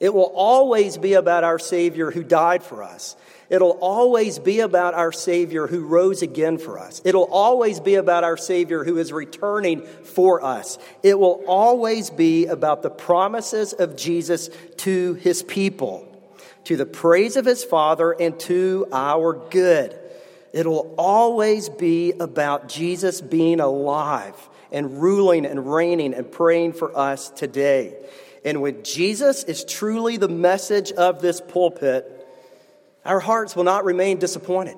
It 0.00 0.12
will 0.12 0.32
always 0.34 0.96
be 0.98 1.14
about 1.14 1.44
our 1.44 1.58
Savior 1.58 2.10
who 2.10 2.24
died 2.24 2.62
for 2.62 2.82
us. 2.82 3.16
It'll 3.50 3.78
always 3.80 4.38
be 4.38 4.60
about 4.60 4.94
our 4.94 5.12
Savior 5.12 5.66
who 5.66 5.86
rose 5.86 6.22
again 6.22 6.58
for 6.58 6.78
us. 6.78 7.00
It'll 7.04 7.24
always 7.30 7.78
be 7.78 7.94
about 7.94 8.24
our 8.24 8.36
Savior 8.36 8.84
who 8.84 8.96
is 8.96 9.12
returning 9.12 9.82
for 9.82 10.42
us. 10.42 10.78
It 11.02 11.18
will 11.18 11.44
always 11.46 12.10
be 12.10 12.46
about 12.46 12.82
the 12.82 12.90
promises 12.90 13.72
of 13.72 13.96
Jesus 13.96 14.50
to 14.78 15.14
his 15.14 15.42
people, 15.42 16.08
to 16.64 16.76
the 16.76 16.86
praise 16.86 17.36
of 17.36 17.44
his 17.44 17.62
Father, 17.62 18.12
and 18.12 18.38
to 18.40 18.88
our 18.92 19.34
good. 19.50 19.98
It'll 20.52 20.94
always 20.96 21.68
be 21.68 22.12
about 22.12 22.68
Jesus 22.68 23.20
being 23.20 23.60
alive 23.60 24.34
and 24.72 25.02
ruling 25.02 25.46
and 25.46 25.72
reigning 25.72 26.14
and 26.14 26.30
praying 26.30 26.72
for 26.72 26.96
us 26.96 27.28
today. 27.30 27.94
And 28.44 28.60
when 28.60 28.82
Jesus 28.82 29.44
is 29.44 29.64
truly 29.64 30.16
the 30.16 30.28
message 30.28 30.92
of 30.92 31.22
this 31.22 31.40
pulpit, 31.40 32.10
our 33.04 33.20
hearts 33.20 33.56
will 33.56 33.64
not 33.64 33.84
remain 33.84 34.18
disappointed. 34.18 34.76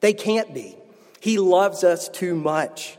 They 0.00 0.12
can't 0.12 0.52
be. 0.52 0.76
He 1.20 1.38
loves 1.38 1.84
us 1.84 2.08
too 2.08 2.34
much. 2.34 2.98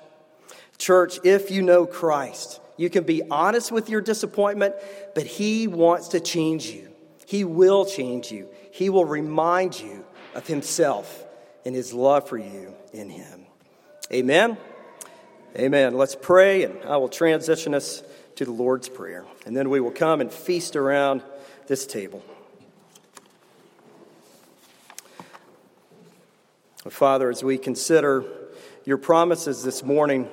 Church, 0.77 1.19
if 1.23 1.51
you 1.51 1.62
know 1.62 1.86
Christ, 1.86 2.60
you 2.77 2.89
can 2.89 3.03
be 3.03 3.21
honest 3.29 3.71
with 3.71 3.89
your 3.89 4.01
disappointment, 4.01 4.75
but 5.13 5.25
He 5.25 5.67
wants 5.67 6.10
to 6.10 6.19
change 6.19 6.65
you. 6.67 6.89
He 7.25 7.43
will 7.43 7.86
change 7.86 8.32
you. 8.32 8.49
He 8.71 8.89
will 8.89 9.06
remind 9.06 9.79
you 9.79 10.06
of 10.34 10.47
Himself 10.47 11.25
and 11.65 11.75
His 11.75 11.93
love 11.93 12.27
for 12.27 12.38
you 12.38 12.73
in 12.91 13.10
Him. 13.10 13.45
Amen. 14.12 14.58
Amen. 15.56 15.95
Let's 15.95 16.15
pray, 16.15 16.63
and 16.63 16.84
I 16.86 16.97
will 16.97 17.10
transition 17.10 17.75
us 17.75 18.01
to 18.36 18.46
the 18.46 18.52
Lord's 18.52 18.89
Prayer. 18.89 19.26
And 19.46 19.56
then 19.56 19.69
we 19.69 19.80
will 19.80 19.91
come 19.91 20.22
and 20.22 20.32
feast 20.32 20.76
around 20.76 21.24
this 21.67 21.86
table. 21.86 22.24
Father, 26.89 27.30
as 27.30 27.43
we 27.43 27.58
consider 27.58 28.26
your 28.86 28.98
promises 28.98 29.63
this 29.63 29.84
morning, 29.84 30.30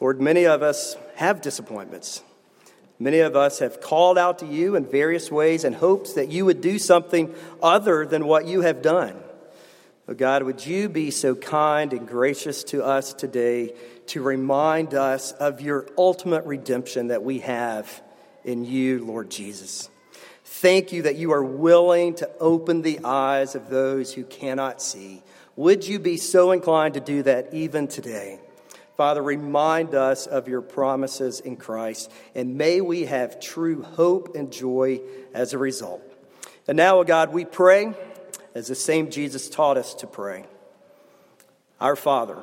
Lord, 0.00 0.20
many 0.20 0.44
of 0.44 0.62
us 0.62 0.96
have 1.14 1.40
disappointments. 1.40 2.22
Many 2.98 3.20
of 3.20 3.36
us 3.36 3.60
have 3.60 3.80
called 3.80 4.18
out 4.18 4.40
to 4.40 4.46
you 4.46 4.74
in 4.74 4.86
various 4.86 5.30
ways 5.30 5.64
in 5.64 5.74
hopes 5.74 6.14
that 6.14 6.28
you 6.30 6.44
would 6.46 6.60
do 6.60 6.78
something 6.78 7.34
other 7.62 8.06
than 8.06 8.26
what 8.26 8.46
you 8.46 8.62
have 8.62 8.82
done. 8.82 9.16
Oh 10.08 10.14
God, 10.14 10.42
would 10.44 10.64
you 10.64 10.88
be 10.88 11.10
so 11.10 11.34
kind 11.34 11.92
and 11.92 12.08
gracious 12.08 12.64
to 12.64 12.84
us 12.84 13.12
today 13.12 13.74
to 14.08 14.22
remind 14.22 14.94
us 14.94 15.32
of 15.32 15.60
your 15.60 15.86
ultimate 15.96 16.44
redemption 16.44 17.08
that 17.08 17.22
we 17.22 17.40
have 17.40 18.02
in 18.44 18.64
you, 18.64 19.04
Lord 19.04 19.30
Jesus. 19.30 19.90
Thank 20.44 20.92
you 20.92 21.02
that 21.02 21.16
you 21.16 21.32
are 21.32 21.44
willing 21.44 22.14
to 22.16 22.30
open 22.38 22.82
the 22.82 23.00
eyes 23.04 23.54
of 23.54 23.68
those 23.68 24.14
who 24.14 24.24
cannot 24.24 24.80
see. 24.80 25.22
Would 25.56 25.86
you 25.86 25.98
be 25.98 26.16
so 26.16 26.52
inclined 26.52 26.94
to 26.94 27.00
do 27.00 27.22
that 27.24 27.52
even 27.52 27.88
today? 27.88 28.40
Father, 28.96 29.22
remind 29.22 29.94
us 29.94 30.26
of 30.26 30.48
your 30.48 30.62
promises 30.62 31.40
in 31.40 31.56
Christ, 31.56 32.10
and 32.34 32.56
may 32.56 32.80
we 32.80 33.04
have 33.04 33.40
true 33.40 33.82
hope 33.82 34.34
and 34.34 34.50
joy 34.50 35.00
as 35.34 35.52
a 35.52 35.58
result. 35.58 36.02
And 36.66 36.76
now, 36.76 37.00
O 37.00 37.04
God, 37.04 37.32
we 37.32 37.44
pray 37.44 37.92
as 38.54 38.68
the 38.68 38.74
same 38.74 39.10
Jesus 39.10 39.50
taught 39.50 39.76
us 39.76 39.94
to 39.96 40.06
pray. 40.06 40.46
Our 41.78 41.96
Father, 41.96 42.42